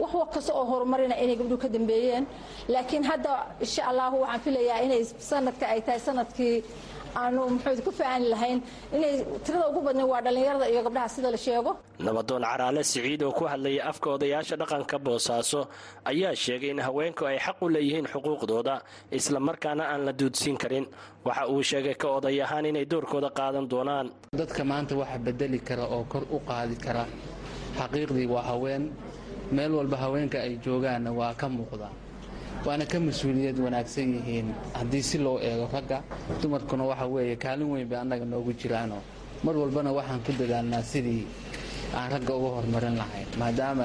Wax 0.00 0.12
wa 0.14 0.26
kasta 0.34 0.52
oo 0.58 0.64
horumarina 0.70 1.14
inay 1.22 1.36
gabdhuhu 1.40 1.60
ka 1.62 1.68
dambeeyeen. 1.68 2.24
Laakiin 2.68 3.04
hadda 3.10 3.32
insha 3.64 3.82
allahu 3.90 4.16
waxaan 4.22 4.40
filayaa 4.44 4.78
inay 4.86 5.02
sanadka 5.30 5.64
ay 5.72 5.80
tahay 5.86 6.00
sannadkii 6.06 6.56
aanu 7.20 7.40
muxuu 7.54 7.82
ku 7.86 7.92
faani 7.98 8.26
lahayn 8.32 8.58
inay 8.96 9.14
tirada 9.44 9.66
ugu 9.70 9.80
badnayn 9.86 10.08
waa 10.12 10.20
dhallinyarada 10.26 10.66
iyo 10.72 10.80
gabdhaha 10.86 11.08
sida 11.14 11.30
la 11.30 11.36
sheego. 11.46 11.70
Nabadoon 12.06 12.42
caraale 12.50 12.82
siciid 12.84 13.22
oo 13.22 13.32
ku 13.38 13.44
hadlaya 13.52 13.82
afka 13.90 14.08
odayaasha 14.16 14.56
dhaqanka 14.60 14.96
boosaaso 15.06 15.60
ayaa 16.10 16.34
sheegay 16.44 16.70
in 16.74 16.80
haweenku 16.86 17.22
ay 17.30 17.38
xaq 17.46 17.58
u 17.62 17.68
leeyihiin 17.74 18.06
xuquuqdooda 18.12 18.74
isla 19.18 19.38
markaana 19.48 19.84
aan 19.92 20.02
la 20.06 20.12
duudsiin 20.12 20.56
karin. 20.62 20.86
Waxa 21.26 21.44
uu 21.52 21.62
sheegay 21.70 21.94
ka 22.02 22.08
oday 22.16 22.36
ahaan 22.44 22.66
inay 22.70 22.84
doorkooda 22.92 23.30
qaadan 23.38 23.66
doonaan. 23.72 24.06
Dadka 24.40 24.62
maanta 24.70 24.94
waxa 25.00 25.18
bedeli 25.26 25.58
kara 25.68 25.84
oo 25.94 26.04
kor 26.12 26.24
u 26.30 26.38
qaadi 26.48 26.76
kara 26.84 27.04
xaqiiqdii 27.78 28.26
waa 28.34 28.42
haween. 28.50 28.84
Meel 29.56 29.72
walba 29.78 29.96
haweenka 30.02 30.38
ay 30.46 30.52
joogaanna 30.64 31.10
waa 31.18 31.34
ka 31.40 31.46
muuqda 31.48 31.88
waana 32.66 32.84
ka 32.86 32.98
mas'uuliyad 33.00 33.58
wanaagsan 33.60 34.14
yihiin 34.16 34.48
haddii 34.74 35.02
si 35.02 35.18
loo 35.18 35.38
eego 35.40 35.68
ragga 35.72 36.02
dumarkuna 36.42 36.84
waxa 36.84 37.06
weeye 37.06 37.36
kaalin 37.36 37.68
weyn 37.70 37.88
bay 37.88 37.98
annaga 37.98 38.24
noogu 38.24 38.52
jiraano 38.52 38.98
mar 39.44 39.56
walbana 39.56 39.92
waxaan 39.92 40.20
ku 40.24 40.32
dadaalnaa 40.32 40.82
sidii 40.82 41.26
aan 41.96 42.10
ragga 42.10 42.32
uga 42.34 42.48
horumarin 42.56 42.96
lahayn 42.96 43.28
maadaama 43.38 43.84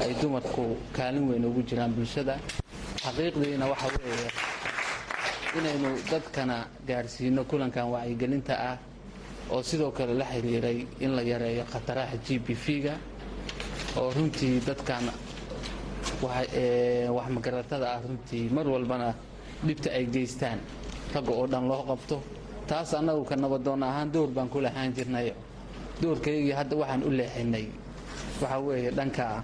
ay 0.00 0.14
dumarku 0.22 0.76
kaalin 0.96 1.28
weyn 1.28 1.44
ugu 1.44 1.62
jiraan 1.62 1.92
bulshada. 1.92 2.38
Xaqiiqdiina 3.04 3.66
waxa 3.68 3.86
weeye 4.00 4.28
inaynu 5.58 5.90
dadkana 6.10 6.56
gaadhsiino 6.88 7.44
kulankan 7.44 7.86
wacyigelinta 7.92 8.54
ah 8.70 8.76
oo 9.52 9.62
sidoo 9.62 9.90
kale 9.92 10.14
la 10.14 10.24
xiriiray 10.24 10.86
in 11.04 11.10
la 11.16 11.22
yareeyo 11.22 11.64
khataraha 11.72 12.16
g 12.24 12.38
b 12.38 12.54
v-ga 12.54 12.94
oo 14.00 14.08
runtii 14.14 14.60
dadkan 14.66 15.10
wax 16.26 17.26
magaratada 17.36 17.86
ah 17.96 18.00
runtii 18.08 18.50
mar 18.52 18.66
walbana 18.68 19.14
dhibta 19.66 19.90
ay 19.92 20.04
geystaan. 20.06 20.58
Ragga 21.14 21.32
oo 21.32 21.46
dhan 21.46 21.64
loo 21.68 21.82
qabto. 21.88 22.16
Taas 22.68 22.94
annagu 22.94 23.24
ka 23.24 23.36
nabadoon 23.36 23.82
ahaan 23.82 24.08
door 24.12 24.28
baan 24.28 24.48
ku 24.48 24.60
lahaan 24.60 24.92
jirnay. 24.94 25.32
Doorkaygii 26.00 26.52
hadda 26.54 26.76
waxaan 26.76 27.02
u 27.04 27.10
leexinay 27.10 27.66
waxa 28.40 28.58
weeye 28.60 28.90
dhanka 28.90 29.42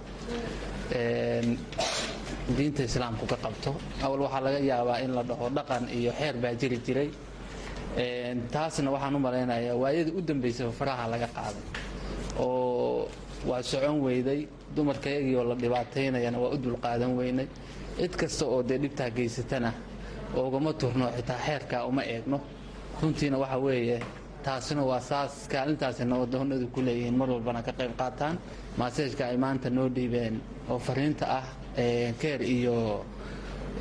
diinta 2.57 2.83
islaamku 2.87 3.25
ka 3.27 3.35
qabto. 3.43 3.75
Awal 4.03 4.19
waxaa 4.25 4.41
laga 4.41 4.59
yaabaa 4.59 4.99
in 5.03 5.11
la 5.13 5.23
dhaho 5.23 5.49
dhaqan 5.49 5.83
iyo 5.91 6.11
xeer 6.19 6.35
baa 6.41 6.53
jiri 6.55 6.77
jiray. 6.85 7.09
Taasna 8.51 8.89
waxaan 8.91 9.15
u 9.15 9.19
malaynayaa 9.19 9.75
waayadii 9.75 10.13
u 10.17 10.21
dambaysay 10.21 10.71
faraha 10.71 11.07
laga 11.13 11.27
qaaday 11.35 11.63
waa 13.45 13.61
socon 13.63 14.01
weyday 14.01 14.47
dumarkayagii 14.75 15.35
oo 15.35 15.43
la 15.43 15.55
dhibaataynayana 15.55 16.37
waa 16.39 16.49
u 16.53 16.57
dulqaadan 16.57 17.15
weynay. 17.17 17.47
Cid 17.97 18.15
kasta 18.15 18.45
oo 18.45 18.63
dee 18.63 18.77
dhibtaa 18.77 19.09
geysatana 19.09 19.73
oogama 20.35 20.73
turno 20.73 21.05
xitaa 21.15 21.37
xeerkaa 21.45 21.85
uma 21.85 22.03
eegno. 22.03 22.39
Runtiina 23.01 23.37
waxa 23.37 23.57
weeye 23.57 23.99
taasina 24.43 24.83
waa 24.83 24.99
saas 24.99 25.47
kaalintaasi 25.51 26.05
nabadoonadu 26.05 26.67
ku 26.67 26.81
leeyihiin 26.81 27.15
mar 27.17 27.29
walbana 27.29 27.61
ka 27.63 27.71
qayb 27.71 27.91
qaataan. 27.97 28.37
Maaseejka 28.77 29.25
ay 29.27 29.37
maanta 29.37 29.69
noo 29.69 29.89
dhiibeen 29.89 30.41
oo 30.69 30.79
fariinta 30.79 31.25
ah 31.39 31.45
keer 32.21 32.41
iyo 32.41 33.05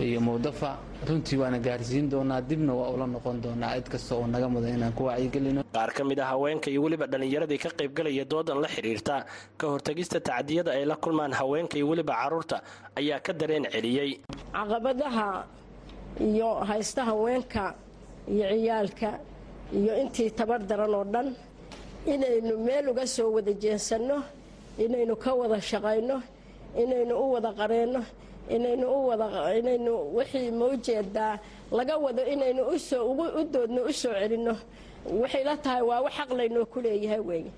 iyo 0.04 0.20
mawdafa. 0.20 0.70
Runtii 1.08 1.36
waana 1.40 1.58
gaarsiin 1.58 2.10
doonaa 2.10 2.40
dibna 2.40 2.72
waa 2.74 2.90
ula 2.94 3.06
noqon 3.06 3.40
doonaa. 3.42 3.74
Cid 3.76 3.88
kasta 3.92 4.14
oo 4.16 4.26
naga 4.26 4.48
mudan 4.48 4.74
inaan 4.76 4.92
ku 4.92 5.04
wacyigelino 5.08 5.62
qaar 5.74 5.90
ka 5.96 6.04
mid 6.04 6.18
a 6.20 6.24
haweenka 6.32 6.70
iyo 6.70 6.82
weliba 6.82 7.06
dhallinyaradii 7.06 7.58
ka 7.58 7.70
qaybgalaya 7.78 8.24
doodan 8.24 8.58
la 8.62 8.68
xidhiirta 8.68 9.24
ka 9.58 9.66
hortagista 9.72 10.20
tacdiyada 10.20 10.70
ay 10.72 10.84
la 10.84 10.96
kulmaan 10.96 11.32
haweenka 11.32 11.76
iyo 11.78 11.86
weliba 11.88 12.14
carruurta 12.20 12.56
ayaa 12.98 13.20
ka 13.26 13.32
dareen 13.32 13.64
celiyey. 13.72 14.10
Caqabadaha 14.52 15.44
iyo 16.20 16.48
haysta 16.68 17.04
haweenka 17.04 17.74
iyo 18.28 18.44
ciyaalka 18.52 19.10
iyo 19.78 19.92
intii 20.02 20.30
tabar 20.38 20.60
daran 20.68 20.94
oo 20.94 21.04
dhan 21.04 21.28
inaynu 22.06 22.54
meel 22.66 22.88
uga 22.88 23.06
soo 23.06 23.30
wada 23.36 23.52
jeensanno 23.52 24.18
inaynu 24.84 25.14
ka 25.16 25.30
wada 25.34 25.60
shaqayno 25.60 26.16
inaynu 26.82 27.14
u 27.22 27.32
wada 27.34 27.50
qareenno 27.58 28.02
inaynu 28.54 28.86
u 28.96 28.98
wada 29.08 29.26
inaynu 29.58 29.92
wixii 30.16 30.50
maujeedaa 30.60 31.34
laga 31.76 31.94
wado 32.04 32.22
inaynu 32.34 32.62
u 33.40 33.44
doodno 33.52 33.80
u 33.90 33.92
soo 33.92 34.12
celinno. 34.20 34.54
Waxay 35.20 35.44
la 35.48 35.54
tahay 35.64 35.82
waa 35.88 36.00
wax 36.04 36.12
xaq 36.18 36.30
laynoo 36.38 36.64
ku 36.72 36.78
leeyahay 36.84 37.20
weeye. 37.28 37.50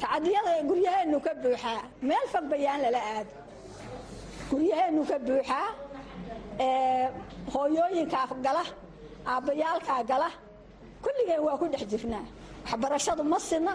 Tacadiyada 0.00 0.52
guryaheennu 0.68 1.18
ka 1.24 1.30
buuxaa 1.42 1.80
meel 2.08 2.26
fog 2.32 2.44
bayaan 2.50 2.80
lala 2.84 3.00
aado 3.12 3.32
guryaheennu 4.50 5.02
ka 5.10 5.16
buuxaa 5.26 5.68
hooyooyinka 7.54 8.16
afgala 8.24 8.62
aabbayaalkaa 9.32 10.02
gala 10.10 10.28
kulligeen 11.02 11.40
waa 11.46 11.56
ku 11.60 11.66
dhex 11.72 11.82
jirnaa 11.92 12.24
waxbarashadu 12.66 13.22
ma 13.32 13.38
sinna 13.48 13.72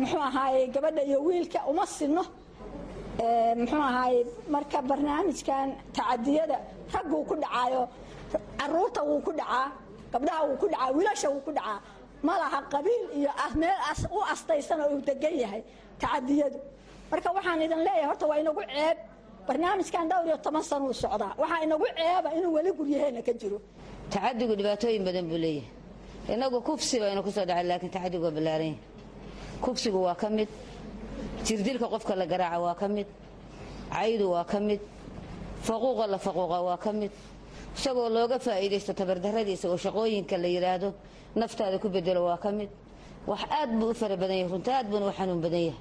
muxuu 0.00 0.22
ahaaye 0.28 0.66
gabadha 0.74 1.02
iyo 1.08 1.18
wiilka 1.26 1.58
uma 1.70 1.86
sinno 1.86 2.22
muxuu 3.18 3.82
ahaaye 3.82 4.20
marka 4.50 4.82
barnaamijkan 4.82 5.68
tacadiyada 5.96 6.58
ragguu 6.92 7.24
ku 7.28 7.34
dhacaayo 7.42 7.88
carruurta 8.58 9.00
wuu 9.08 9.20
ku 9.26 9.32
dhacaa 9.32 9.70
gabdhaha 10.12 10.42
wuu 10.48 10.56
ku 10.62 10.66
dhacaa 10.68 10.90
wiilasha 10.96 11.28
wuu 11.30 11.40
ku 11.46 11.52
dhacaa. 11.52 11.78
Ma 12.26 12.34
laha 12.38 12.58
qabiil 12.72 13.02
iyo 13.18 13.30
meel 13.60 13.78
u 14.10 14.18
astaysan 14.32 14.80
oo 14.80 14.88
uu 14.96 15.00
degan 15.06 15.34
yahay 15.42 15.62
tacadiyadu. 16.00 16.58
Marka 17.10 17.28
waxaan 17.36 17.62
idin 17.62 17.78
leeyahay 17.86 18.06
horta 18.10 18.26
waa 18.26 18.38
inagu 18.42 18.62
ceeb. 18.74 18.98
Barnaamijkan 19.46 20.08
dhowr 20.10 20.26
iyo 20.26 20.36
toban 20.44 20.62
sana 20.62 20.84
uu 20.84 20.92
socdaa. 20.94 21.34
Waxaa 21.38 21.62
inagu 21.66 21.86
ceeba 21.98 22.28
inuu 22.38 22.52
weli 22.56 22.70
guryaheena 22.72 23.22
ka 23.22 23.32
jiro. 23.32 23.58
Tacadigu 24.10 24.56
dhibaatooyin 24.58 25.04
badan 25.04 25.28
buu 25.30 25.38
leeyahay. 25.38 25.68
Inagu 26.34 26.58
kufsi 26.64 26.96
baynu 27.00 27.22
ku 27.22 27.30
soo 27.30 27.44
dhacay 27.44 27.64
laakiin 27.70 27.92
tacadigu 27.92 28.24
waa 28.24 28.30
ballaaran 28.36 28.66
yahay. 28.72 28.78
Kufsigu 29.60 29.98
waa 30.06 30.14
ka 30.16 30.28
mid 30.30 30.48
jirdilka 31.46 31.86
qofka 31.88 32.14
la 32.16 32.26
garaaca 32.26 32.58
waa 32.60 32.74
ka 32.74 32.88
mid 32.88 33.06
caydu 33.92 34.30
waa 34.30 34.44
ka 34.44 34.60
mid 34.60 34.80
faquuqa 35.62 36.06
la 36.06 36.18
faquuqa 36.18 36.58
waa 36.62 36.76
ka 36.76 36.92
mid. 36.92 37.10
Isagoo 37.76 38.08
looga 38.08 38.38
faa'iidaysto 38.38 38.92
tabardarradiisa 38.94 39.68
oo 39.70 39.76
shaqooyinka 39.76 40.36
la 40.38 40.48
yidhaahdo 40.48 40.94
naftaada 41.36 41.78
ku 41.78 41.88
bedelo 41.88 42.24
waa 42.28 42.36
ka 42.38 42.50
mid. 42.52 42.68
Wax 43.26 43.42
aad 43.50 43.70
buu 43.80 43.90
u 43.90 43.94
fara 43.94 44.16
badan 44.16 44.36
yahay 44.36 44.52
runta 44.52 44.70
aad 44.78 44.86
buuna 44.90 45.06
u 45.08 45.12
xanuun 45.12 45.40
badan 45.40 45.60
yahay. 45.68 45.80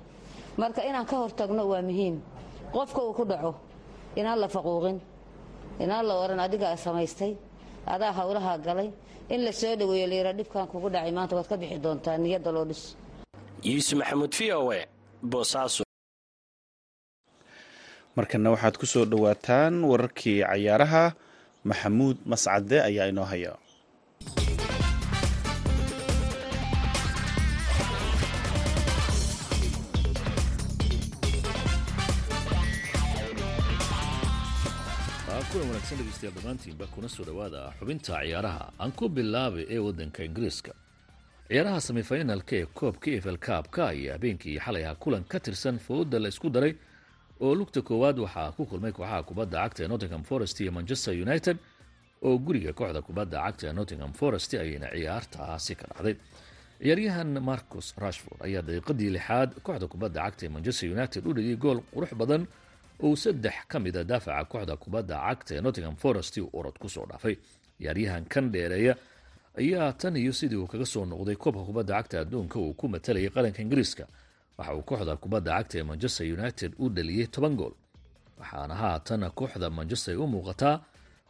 Marka 0.58 0.82
inaan 0.90 1.06
ka 1.06 1.16
hortagno 1.18 1.64
waa 1.68 1.82
muhiim. 1.82 2.16
Qofka 2.74 3.02
uu 3.04 3.14
ku 3.14 3.26
dhaco 3.26 3.54
inaan 4.16 4.40
la 4.40 4.48
faquuqin 4.48 5.00
inaan 5.80 6.06
la 6.08 6.14
odhan 6.24 6.40
adigaa 6.40 6.76
samaystay 6.78 7.36
adaa 7.86 8.12
hawlaha 8.12 8.58
galay 8.58 8.90
in 9.30 9.44
la 9.46 9.52
soo 9.52 9.76
dhoweeyo 9.76 10.08
layidha 10.08 10.34
dhibkan 10.34 10.68
kugu 10.68 10.90
dhacay 10.90 11.12
maanta 11.12 11.36
waad 11.36 11.48
ka 11.48 11.58
bixi 11.58 11.78
doontaa 11.80 12.18
niyadda 12.18 12.52
loo 12.52 12.66
dhis. 12.66 12.96
Yuusuf 13.64 14.00
maxamuud 14.00 14.34
v 14.34 14.52
o 14.54 14.72
e 14.74 14.86
boosaaso 15.32 15.84
markana 18.18 18.54
waxaad 18.54 18.76
ku 18.82 18.86
soo 18.94 19.06
dhowaataan 19.12 19.74
wararkii 19.92 20.40
cayaaraha. 20.50 21.06
Maxamuud 21.70 22.18
mascade 22.32 22.78
ayaa 22.90 23.08
inoo 23.12 23.28
haya. 23.32 23.54
Kulan 35.52 35.68
wanaagsan 35.70 35.98
dhegeystayaal 36.00 36.34
dhammaantiinba 36.36 36.86
kuna 36.94 37.08
soo 37.14 37.24
dhowaada 37.28 37.62
xubinta 37.80 38.18
ciyaaraha 38.24 38.66
aan 38.82 38.92
ku 38.98 39.06
bilaabay 39.16 39.66
ee 39.76 39.78
waddanka 39.86 40.20
ingiriiska 40.28 40.72
ciyaaraha 41.54 41.82
semifinalka 41.88 42.56
ee 42.60 42.66
koobka 42.80 43.10
efel 43.18 43.38
kaabka 43.48 43.82
ayaa 43.94 44.14
habeenkii 44.18 44.58
xalay 44.66 44.84
aha 44.86 44.96
kulan 45.04 45.24
ka 45.32 45.38
tirsan 45.40 45.78
fowda 45.86 46.20
la 46.20 46.28
isku 46.34 46.50
daray 46.50 46.74
oo 47.46 47.56
lugta 47.56 47.82
koowaad 47.82 48.18
waxaa 48.26 48.52
ku 48.58 48.66
kulmay 48.66 48.92
kooxaha 48.92 49.24
kubadda 49.30 49.58
cagta 49.64 49.84
ee 49.84 49.88
nottingham 49.88 50.24
forest 50.30 50.60
iyo 50.62 50.72
manchester 50.72 51.14
united 51.26 51.58
oo 52.26 52.38
guriga 52.46 52.74
kooxda 52.74 53.02
kubadda 53.08 53.38
cagta 53.46 53.64
ee 53.70 53.74
nottingham 53.80 54.14
forest 54.14 54.54
ayayna 54.54 54.88
ciyaartaasi 54.96 55.74
ka 55.80 55.86
dhacday 55.92 56.16
ciyaaryahan 56.82 57.32
marcus 57.50 57.88
rashford 58.04 58.40
ayaa 58.48 58.62
daqiiqadii 58.68 59.10
lixaad 59.18 59.50
kooxda 59.66 59.88
kubadda 59.94 60.20
cagta 60.26 60.42
ee 60.46 60.50
manchester 60.56 60.88
united 60.96 61.22
u 61.30 61.34
dhigay 61.38 61.56
gool 61.64 61.80
qurux 61.94 62.12
badan 62.22 62.44
oo 63.06 63.16
saddex 63.24 63.54
ka 63.72 63.78
mida 63.86 64.02
daafaca 64.12 64.46
kooxda 64.54 64.76
kubadda 64.84 65.16
cagta 65.28 65.52
ee 65.58 65.62
nottingham 65.68 65.96
forest 66.04 66.34
uu 66.38 66.50
orod 66.60 66.78
ku 66.82 66.90
soo 66.90 67.06
dhaafay. 67.12 67.36
Ciyaaryahan 67.80 68.26
kan 68.34 68.46
dheereeya 68.54 68.94
ayaa 69.60 69.94
tan 69.94 70.16
iyo 70.18 70.34
sidii 70.34 70.56
uu 70.62 70.68
kaga 70.68 70.86
soo 70.86 71.06
noqday 71.06 71.36
koobka 71.36 71.64
kubadda 71.70 71.94
cagta 71.98 72.20
adduunka 72.24 72.58
uu 72.60 72.74
ku 72.74 72.86
matalayay 72.88 73.30
qaranka 73.36 73.62
ingiriiska. 73.62 74.06
Waxa 74.58 74.74
uu 74.76 74.82
kooxda 74.90 75.16
kubadda 75.24 75.52
cagta 75.58 75.76
ee 75.80 75.84
manchester 75.84 76.26
united 76.38 76.72
u 76.80 76.90
dhaliyey 76.90 77.28
toban 77.28 77.56
gool. 77.60 77.74
Waxaana 78.40 78.76
haatan 78.76 79.22
kooxda 79.40 79.70
manchester 79.70 80.14
u 80.20 80.26
muuqataa 80.34 80.76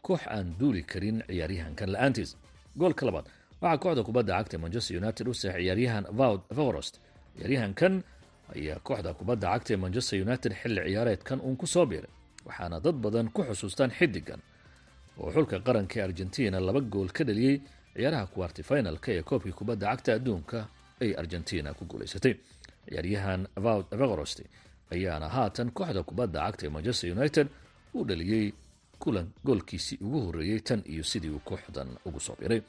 koox 0.06 0.20
aan 0.36 0.46
duuli 0.58 0.82
karin 0.82 1.22
ciyaaryahankan 1.28 1.88
la'aantiis. 1.94 2.30
Goolka 2.78 3.06
labaad 3.06 3.26
waxaa 3.62 3.78
kooxda 3.82 4.02
kubadda 4.08 4.32
cagta 4.38 4.56
manchester 4.64 4.94
united 5.02 5.26
u 5.28 5.34
sax 5.34 5.54
ciyaaryahan 5.60 6.04
vaud 6.18 6.40
forost 6.56 6.94
ciyaaryahankan 7.36 7.94
ayaa 8.56 8.78
kooxda 8.86 9.10
kubadda 9.18 9.46
cagta 9.52 9.70
ee 9.74 9.76
manchester 9.84 10.16
united 10.26 10.52
xilli 10.60 10.80
ciyaareedkan 10.90 11.38
uun 11.46 11.56
ku 11.60 11.66
soo 11.66 11.86
biiray 11.90 12.10
waxaana 12.46 12.76
dad 12.84 12.96
badan 13.04 13.26
ku 13.34 13.40
xusuustaan 13.48 13.90
xidigan 13.98 14.40
oo 15.20 15.28
xulka 15.34 15.56
qaranka 15.66 15.94
ee 16.00 16.04
argentina 16.08 16.56
laba 16.60 16.80
gool 16.92 17.08
ka 17.16 17.22
dhaliyey 17.28 17.56
ciyaaraha 17.96 18.26
kuwartifinalka 18.32 19.08
ee 19.16 19.22
koobkii 19.28 19.52
kubadda 19.58 19.86
cagta 19.90 20.10
adduunka 20.18 20.58
ay 21.02 21.10
argentina 21.22 21.74
ku 21.78 21.84
guulaysatay 21.90 22.34
ciyaaryahan 22.88 23.42
vaud 23.64 23.86
vegorost 24.00 24.38
ayaana 24.94 25.28
haatan 25.36 25.68
kooxda 25.78 26.02
kubadda 26.08 26.38
cagta 26.46 26.62
ee 26.66 26.70
manchester 26.76 27.08
united 27.16 27.46
u 27.94 28.04
dhaliyey 28.08 28.46
kulan 29.02 29.26
goolkiisii 29.46 29.98
ugu 30.06 30.18
horreeyey 30.26 30.60
tan 30.68 30.80
iyo 30.92 31.04
sidii 31.04 31.30
uu 31.36 31.42
kooxdan 31.48 31.88
ugu 32.06 32.20
soo 32.26 32.36
biray 32.40 32.60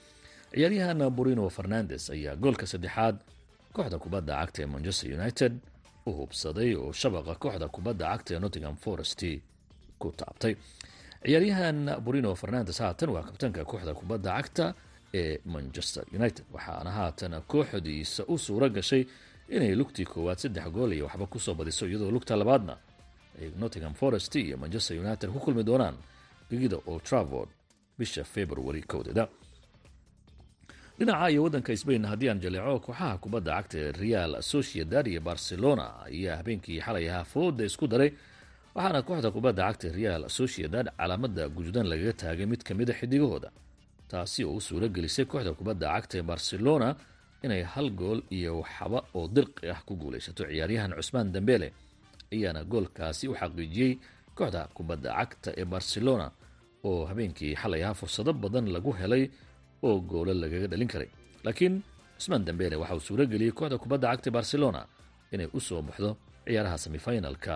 ciyaaryahan 0.54 1.00
burino 1.18 1.50
fernandes 1.58 2.04
ayaa 2.16 2.36
goolka 2.44 2.66
saddexaad 2.72 3.16
kooxda 3.76 3.98
kubadda 4.04 4.34
cagta 4.42 4.60
ee 4.64 4.66
manchester 4.74 5.08
united 5.20 5.54
u 6.06 6.12
hubsaday 6.20 6.72
oo 6.76 6.92
shabaqa 7.02 7.34
kooxda 7.44 7.68
kubadda 7.76 8.06
cagta 8.12 8.30
ee 8.36 8.40
nottingham 8.44 8.76
forest 8.86 9.22
ku 10.02 10.08
taabtay. 10.20 10.54
Ciyaaryahan 11.26 11.78
burino 12.06 12.32
fernandes 12.42 12.78
haatan 12.84 13.10
waa 13.16 13.24
kabtanka 13.28 13.62
kooxda 13.72 13.94
kubadda 14.00 14.32
cagta 14.38 14.66
ee 15.20 15.40
manchester 15.54 16.04
united. 16.20 16.46
Waxaana 16.56 16.92
haatan 16.98 17.34
kooxdiisa 17.52 18.22
u 18.28 18.36
suura 18.46 18.68
gashay 18.78 19.04
inay 19.56 19.74
lugtii 19.80 20.06
koowaad 20.12 20.38
saddex 20.44 20.68
gool 20.76 20.92
iyo 20.98 21.06
waxba 21.08 21.26
ku 21.34 21.40
soo 21.46 21.54
badiso 21.60 21.84
iyadoo 21.90 22.12
lugta 22.16 22.34
labaadna 22.42 22.76
ay 23.40 23.48
nottingham 23.62 23.94
forest 24.02 24.36
iyo 24.36 24.56
manchester 24.64 24.96
united 25.04 25.30
ku 25.34 25.40
kulmi 25.44 25.64
doonaan 25.70 25.96
gegida 26.50 26.78
old 26.90 27.04
travord 27.10 27.50
bisha 28.00 28.24
february 28.24 28.82
kowdeeda 28.92 29.26
dhinaca 31.00 31.28
iyo 31.32 31.42
waddanka 31.44 31.72
sbain 31.82 32.06
haddii 32.10 32.30
aan 32.32 32.40
jaleeco 32.44 32.80
kooxaha 32.86 33.18
kubadda 33.24 33.52
cagta 33.58 33.92
real 34.02 34.32
sociedad 34.54 35.06
iyo 35.12 35.22
barcelona 35.30 35.86
ayaa 36.08 36.36
habeenkii 36.40 36.80
xalay 36.86 37.06
ahaa 37.12 37.24
fooda 37.34 37.64
isku 37.70 37.86
daray 37.92 38.12
waxaana 38.76 39.02
kooxda 39.08 39.30
kubadda 39.36 39.64
cagta 39.68 39.88
real 40.00 40.22
sociedad 40.40 40.88
calaamada 40.98 41.44
gududan 41.56 41.86
lagaga 41.92 42.14
taagay 42.22 42.46
mid 42.52 42.62
kamida 42.68 42.94
xidigahooda 43.00 43.50
taasi 44.12 44.42
oo 44.46 44.56
u 44.58 44.62
suuro 44.62 44.88
gelisay 44.96 45.26
kooxda 45.26 45.54
kubadda 45.60 45.88
cagta 45.96 46.16
ee 46.20 46.26
barcelona 46.32 46.90
inay 47.44 47.64
hal 47.74 47.90
gool 48.00 48.20
iyo 48.38 48.52
waxba 48.62 49.00
oo 49.18 49.28
dirqi 49.36 49.66
ah 49.74 49.80
ku 49.88 49.94
guulaysato 50.02 50.44
ciyaaryahan 50.50 50.92
cusmaan 50.98 51.32
dambele 51.36 51.68
ayaana 52.34 52.62
goolkaasi 52.72 53.28
u 53.28 53.34
xaqiijiyey 53.40 53.94
kooxda 54.38 54.62
kubadda 54.76 55.10
cagta 55.20 55.50
ee 55.62 55.66
barcelona 55.74 56.28
oo 56.88 57.06
habeenkii 57.10 57.54
xalay 57.62 57.82
ahaa 57.84 57.94
fursado 58.02 58.32
badan 58.34 58.66
lagu 58.76 58.92
helay 59.00 59.24
oo 59.88 59.98
goolo 60.10 60.34
lagaga 60.34 60.68
dhalin 60.72 60.88
karay. 60.94 61.10
Laakiin 61.46 61.76
cusmaan 62.18 62.46
dambele 62.48 62.76
waxa 62.82 62.96
uu 62.96 63.00
suuro 63.08 63.24
geliyey 63.32 63.52
kooxda 63.58 63.78
kubadda 63.84 64.08
cagta 64.12 64.30
barcelona 64.38 64.82
inay 65.34 65.48
u 65.58 65.60
soo 65.68 65.82
baxdo 65.88 66.10
ciyaaraha 66.46 66.78
semifinalka 66.84 67.56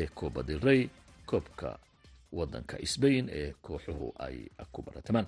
ee 0.00 0.06
coba 0.18 0.40
del 0.48 0.60
rey 0.60 0.82
koobka 1.30 1.78
wadanka 2.32 2.76
sbain 2.92 3.26
ee 3.38 3.52
kooxuhu 3.64 4.06
ay 4.26 4.36
ku 4.72 4.82
baratamaan 4.86 5.26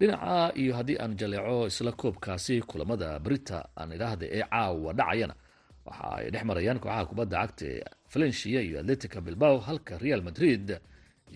dhinaca 0.00 0.52
iyo 0.60 0.72
haddii 0.76 0.98
aan 1.00 1.16
jaleeco 1.16 1.66
isla 1.66 1.92
koobkaasi 1.92 2.60
kulamada 2.70 3.18
brita 3.18 3.58
aan 3.80 3.92
idhaahda 3.96 4.26
ee 4.36 4.42
caawa 4.50 4.92
dhacayana 4.98 5.34
waxa 5.86 6.04
ay 6.18 6.30
dhex 6.32 6.44
marayaan 6.50 6.78
kooxaha 6.82 7.04
kubadda 7.10 7.36
cagta 7.42 7.64
ee 7.72 7.80
valencia 8.12 8.60
iyo 8.66 8.76
atletica 8.80 9.18
bilbao 9.26 9.56
halka 9.66 9.98
real 9.98 10.22
madrid 10.28 10.66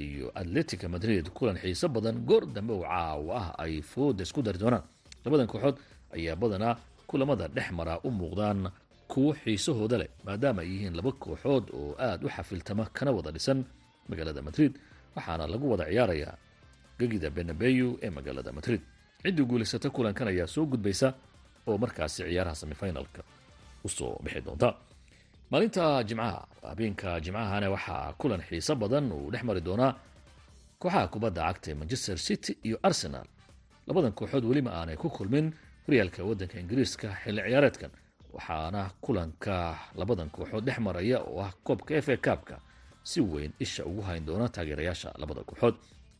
iyo 0.04 0.26
atletica 0.40 0.86
madrid 0.94 1.24
kulan 1.36 1.56
xiiso 1.62 1.88
badan 1.88 2.16
goor 2.28 2.44
dambe 2.54 2.72
oo 2.74 2.82
caawa 2.84 3.36
ah 3.40 3.48
ay 3.64 3.82
fooda 3.82 4.22
isku 4.22 4.42
dari 4.42 4.58
doonaan. 4.58 4.84
Labadan 5.24 5.46
kooxood 5.52 5.76
ayaa 6.16 6.36
badanaa 6.36 6.74
kulamada 7.06 7.48
dhex 7.48 7.68
maraa 7.78 7.98
u 8.04 8.10
muuqdaan 8.10 8.60
kuwo 9.08 9.32
xiisahooda 9.42 9.96
leh 9.98 10.08
maadaama 10.26 10.60
ay 10.62 10.68
yihiin 10.72 10.94
laba 10.98 11.12
kooxood 11.12 11.64
oo 11.78 11.94
aada 11.98 12.26
u 12.26 12.30
xafiltama 12.36 12.84
kana 12.96 13.10
wada 13.16 13.30
dhisan 13.36 13.64
magaalada 14.08 14.42
madrid 14.42 14.72
waxaana 15.16 15.44
lagu 15.52 15.66
wada 15.72 15.84
ciyaarayaa 15.90 16.34
gegida 17.00 17.28
benabeyu 17.36 17.88
ee 18.04 18.10
magaalada 18.16 18.52
madrid. 18.52 18.80
Ciddii 19.22 19.44
guulaysata 19.50 19.88
kulankan 19.90 20.28
ayaa 20.32 20.46
soo 20.54 20.64
gudbaysa 20.72 21.08
oo 21.68 21.76
markaasi 21.82 22.22
ciyaaraha 22.28 22.54
semifinalka 22.60 23.22
u 23.84 23.88
soo 23.88 24.12
bixi 24.24 24.40
doonta. 24.46 24.68
Maalinta 25.50 25.84
jimcaha 26.08 26.46
habeenka 26.62 27.20
jimcahana 27.24 27.70
waxaa 27.74 28.12
kulan 28.20 28.42
xiiso 28.48 28.74
badan 28.82 29.12
uu 29.12 29.30
dhex 29.32 29.42
mari 29.48 29.60
doonaa 29.60 29.92
kooxaha 30.80 31.08
kubadda 31.12 31.42
cagta 31.48 31.66
ee 31.70 31.74
manchester 31.80 32.18
city 32.18 32.52
iyo 32.66 32.78
arsenal. 32.82 33.26
Labadan 33.86 34.12
kooxood 34.18 34.44
welima 34.50 34.70
aanay 34.78 34.96
ku 34.96 35.08
kulmin 35.16 35.46
horyaalka 35.86 36.20
waddanka 36.28 36.56
ingiriiska 36.62 37.08
xilli 37.24 37.40
ciyaareedkan 37.46 37.90
waxaana 38.34 38.82
kulanka 39.04 39.54
labadan 40.00 40.30
kooxood 40.34 40.64
dhex 40.66 40.78
maraya 40.86 41.18
oo 41.30 41.40
ah 41.46 41.52
koobka 41.66 41.92
f 42.04 42.08
a 42.08 42.16
kaabka 42.16 42.56
si 43.10 43.20
weyn 43.20 43.52
isha 43.64 43.82
ugu 43.90 44.02
hayn 44.08 44.24
doona 44.26 44.46
taageerayaasha 44.54 45.08
labada 45.20 45.42
kooxood. 45.48 45.74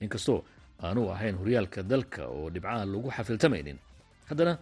Inkastoo 0.04 0.38
aanu 0.82 1.10
ahayn 1.14 1.36
horyaalka 1.40 1.82
dalka 1.82 2.22
oo 2.28 2.50
dhibcaha 2.50 2.84
lagu 2.84 3.08
xafiltamaynin. 3.16 3.78
Haddana 4.28 4.58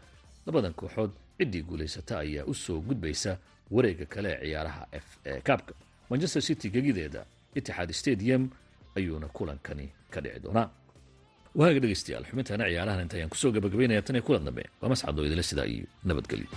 labadan 0.47 0.73
kooxood 0.75 1.11
ciddii 1.39 1.63
guulaysata 1.63 2.19
ayaa 2.25 2.45
u 2.47 2.55
soo 2.55 2.81
gudbaysa 2.81 3.39
wareega 3.71 4.07
kale 4.07 4.31
ee 4.33 4.45
ciyaaraha 4.47 4.83
f 4.93 5.07
e 5.25 5.41
kaabka 5.41 5.73
manchester 6.11 6.43
city 6.43 6.71
gegideeda 6.71 7.25
itixaad 7.55 7.91
stadium 7.93 8.51
ayuuna 8.97 9.29
kulankani 9.29 9.87
ka 10.11 10.21
dhici 10.21 10.41
doonaa. 10.45 10.69
Waaga 11.55 11.81
dhegeystayaal 11.81 12.25
xubintaana 12.31 12.65
ciyaarahan 12.71 13.03
inta 13.05 13.17
ayaan 13.17 13.31
ku 13.33 13.37
soo 13.37 13.53
gabagabaynaya 13.53 14.03
tan 14.03 14.17
iyo 14.17 14.23
kulan 14.27 14.45
dambe. 14.45 14.65
Waa 14.81 14.89
mascadoo 14.93 15.25
idila 15.27 15.43
sidaa 15.43 15.67
iyo 15.75 15.87
nabadgelyo 16.05 16.49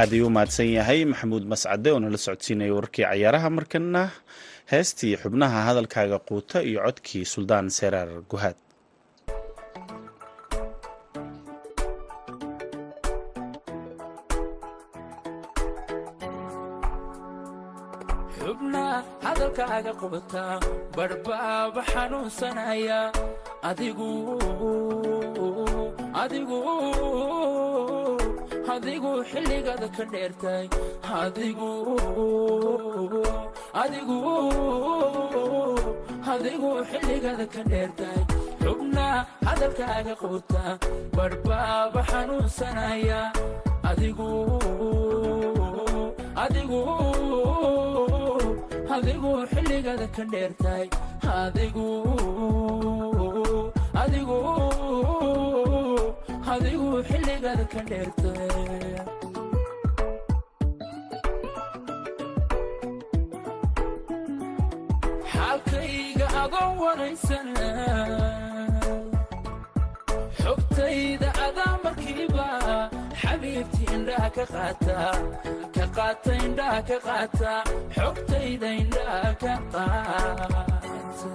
aad 0.00 0.10
ayuu 0.14 0.28
u 0.30 0.34
mahadsan 0.36 0.68
yahay. 0.78 1.00
Maxamuud 1.12 1.44
mascade 1.52 1.88
oo 1.92 2.00
nala 2.02 2.18
socodsiinaya 2.24 2.76
warkii 2.78 3.06
cayaaraha 3.10 3.48
markana 3.58 4.02
heestii 4.72 5.14
xubnaha 5.22 5.58
hadalkaaga 5.68 6.18
quuta 6.28 6.58
iyo 6.70 6.80
codkii 6.86 7.24
suldaan 7.32 7.66
seraar 7.78 8.10
guhaad. 8.30 8.58
Adigu 23.68 24.10
adigu 26.22 26.58
adigu 28.74 29.12
xilligaada 29.30 29.88
ka 29.96 30.04
dheertay. 30.12 30.64
Adigu 36.32 36.70
xilligaada 36.90 37.46
ka 37.54 37.62
dheertay. 37.70 38.20
Xubna 38.62 39.08
hadalkaaga 39.48 40.14
quuta 40.22 40.64
barhbaaba 41.16 42.00
xanuunsanaya. 42.10 43.20
Adigu 43.90 44.28
xilligaada 49.52 50.06
ka 50.16 50.24
dheertay. 50.32 50.84
Adigu 51.40 51.88
adigu 56.54 56.90
xilligaada 57.08 57.64
ka 57.72 57.80
dheertay 57.88 58.94
xaalkayga 65.32 66.26
adoo 66.42 66.70
waraysan 66.82 67.48
xogtayda 70.40 71.28
adaa 71.46 71.74
markiiba 71.84 72.46
xabiibti 73.20 73.82
indhaha 73.96 74.28
ka 74.36 74.44
qaata 74.54 76.32
indhaha 76.46 76.80
ka 76.90 76.98
qaata 77.08 77.52
xogtayda 77.96 78.68
indhaha 78.82 79.30
ka 79.42 79.54
qaata 79.74 81.32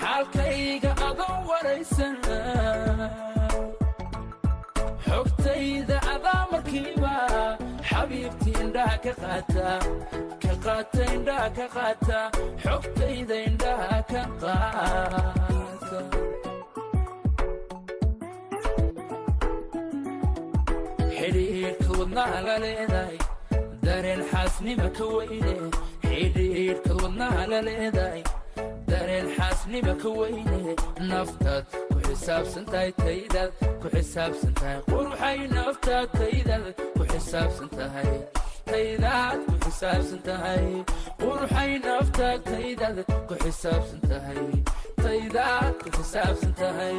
xaalkayga 0.00 0.92
adoo 1.08 1.36
waraysan 1.50 2.16
xogtayda 5.08 5.96
adaa 6.14 6.42
markiiba 6.52 7.14
xabiibti 7.90 8.50
indhaha 8.62 8.96
ka 9.04 9.12
qaata 9.22 9.68
ka 10.42 10.52
qaata 10.64 11.02
indhaha 11.16 11.48
ka 11.58 11.66
qaata 11.76 12.18
xogtayda 12.64 13.36
indhaha 13.48 13.98
ka 14.12 14.22
qaata. 14.42 16.00
Xidhiidhka 21.16 21.90
wadnaha 21.98 22.38
la 22.46 22.56
leedahay 22.64 23.18
dareen 23.84 24.22
xaasnima 24.30 24.88
ka 24.98 25.04
weyne. 25.16 25.54
Xidhiidhka 26.08 26.92
wadnaha 27.02 27.42
la 27.52 27.60
leedahay 27.68 28.22
dareen 28.90 29.26
xaasnima 29.36 29.92
ka 30.02 30.08
weyne. 30.18 30.58
Naftaad 31.10 31.64
ku 32.08 32.14
xisaabsan 32.14 32.64
tahay 32.72 32.90
taydaad 33.04 33.50
ku 33.82 33.86
xisaabsan 33.94 34.52
tahay 34.60 34.78
quruxay 34.90 35.38
naftaad 35.54 36.08
taydaad 36.18 36.64
ku 36.96 37.02
xisaabsan 37.12 37.68
tahay 37.78 38.10
taydaad 38.70 39.38
ku 39.48 39.56
xisaabsan 39.64 40.20
tahay 40.28 40.64
quruxay 41.20 41.72
naftaad 41.86 42.38
taydaad 42.50 42.98
ku 43.28 43.34
xisaabsan 43.44 44.00
tahay 44.10 44.40
taydaad 45.04 45.74
ku 45.82 45.88
xisaabsan 45.96 46.52
tahay 46.60 46.96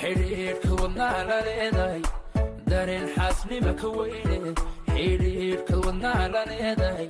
xidhiidhka 0.00 0.70
wadnaha 0.82 1.20
la 1.30 1.38
leedahay 1.46 2.02
dareen 2.70 3.06
xaasnima 3.16 3.72
ka 3.80 3.88
weyne 3.98 4.52
xidhiidhka 4.94 5.74
wadnaha 5.86 6.24
la 6.34 6.42
leedahay 6.50 7.06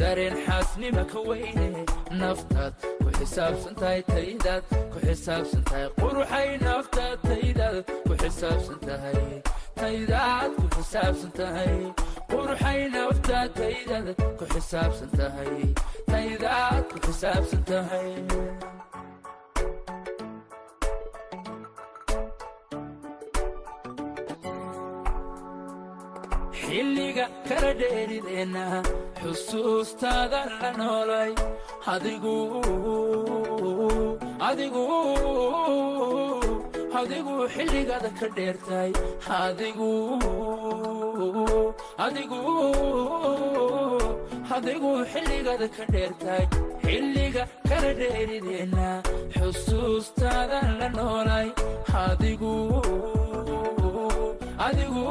dareen 0.00 0.36
xaasnima 0.46 1.02
ka 1.12 1.18
weyne 1.28 1.66
naftaad 2.20 2.74
ku 3.20 3.26
xisaabsan 3.26 3.74
tahay 3.80 4.00
taydaad 4.12 4.62
ku 4.92 4.98
xisaabsan 5.06 5.62
tahay 5.68 5.88
quruxay 6.00 6.48
naftaad 6.64 7.18
taydaad 7.28 7.76
ku 8.06 8.12
xisaabsan 8.22 8.78
tahay 8.86 9.20
taydaad 9.80 10.50
ku 10.60 10.66
xisaabsan 10.76 11.32
tahay 11.38 11.76
quruxay 12.30 12.80
naftaad 12.94 13.50
taydaad 13.60 14.06
ku 14.38 14.44
xisaabsan 14.52 15.10
tahay 15.18 15.54
taydaad 16.12 16.82
ku 16.92 16.96
xisaabsan 17.06 17.62
tahay 17.70 18.08
xilliga 26.60 27.26
kala 27.48 27.70
dheerideenna 27.80 28.64
xusuustaada 29.20 30.40
la 30.60 30.70
noolay 30.80 31.32
adigu 31.92 32.34
xilligaada 37.54 38.10
ka 38.18 38.26
dheertay 38.36 38.90
adigu 44.56 44.90
xilligaada 45.12 45.68
ka 45.76 45.84
dheertay 45.94 46.44
xilliga 46.84 47.44
kala 47.68 47.90
dheerideenna 48.00 48.88
xusuustaada 49.36 50.58
la 50.80 50.88
noolay 50.98 51.48
adigu 52.06 52.54
adigu 54.68 55.02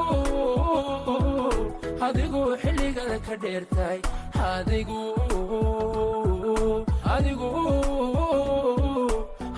adigu 2.10 2.42
xilligaada 2.62 3.18
ka 3.28 3.36
dheertay. 3.44 3.98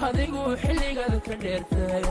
Adigu 0.07 0.41
xilligaada 0.63 1.17
ka 1.25 1.33
dheertay. 1.43 2.03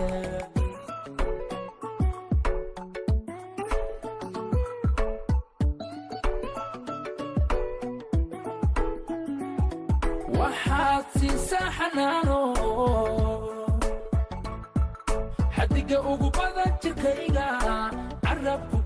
Waxaad 10.38 11.05
siisaa 11.18 11.68
xanaano. 11.76 12.40
Xadiga 15.57 15.98
ugu 16.12 16.29
badan 16.37 16.70
jirkayga 16.83 17.46
carabku 18.24 18.79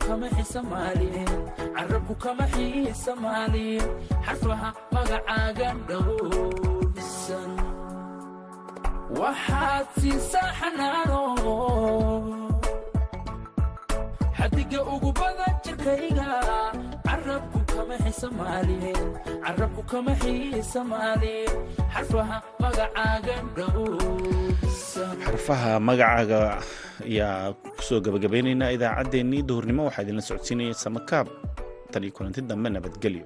carabku 1.77 2.15
kama 2.23 2.45
xiisamaalin 2.55 3.81
xarfaha 4.27 4.71
magacaaga 4.95 5.69
dhowrsan 5.89 7.51
waxaad 9.19 9.87
siisaa 10.01 10.51
xanaano. 10.59 11.23
Xadiga 14.39 14.81
ugu 14.95 15.11
badan 15.19 15.55
jirkayga. 15.65 16.29
Carabku 17.07 17.59
kama 17.73 17.97
xisamaalin 18.05 19.01
carabku 19.45 19.83
kama 19.91 20.13
xiisamaalin 20.23 21.49
xarfaha 21.95 22.39
magacaaga 22.63 23.37
dhowrsan 23.57 24.64
xarfaha 24.95 25.73
magacaaga 25.89 26.41
ayaa 27.05 27.53
ku 27.77 27.83
soo 27.89 28.01
gabagabaynaynaa 28.05 28.71
idaacaddeenii 28.77 29.43
duhurnimo. 29.49 29.83
Waxaa 29.89 30.03
idinla 30.07 30.23
socodsiinaya 30.29 30.75
samakaab 30.85 31.27
tan 31.93 32.05
iyo 32.05 32.13
kulanti 32.17 32.41
dambe 32.51 32.69
nabadgelyo 32.71 33.25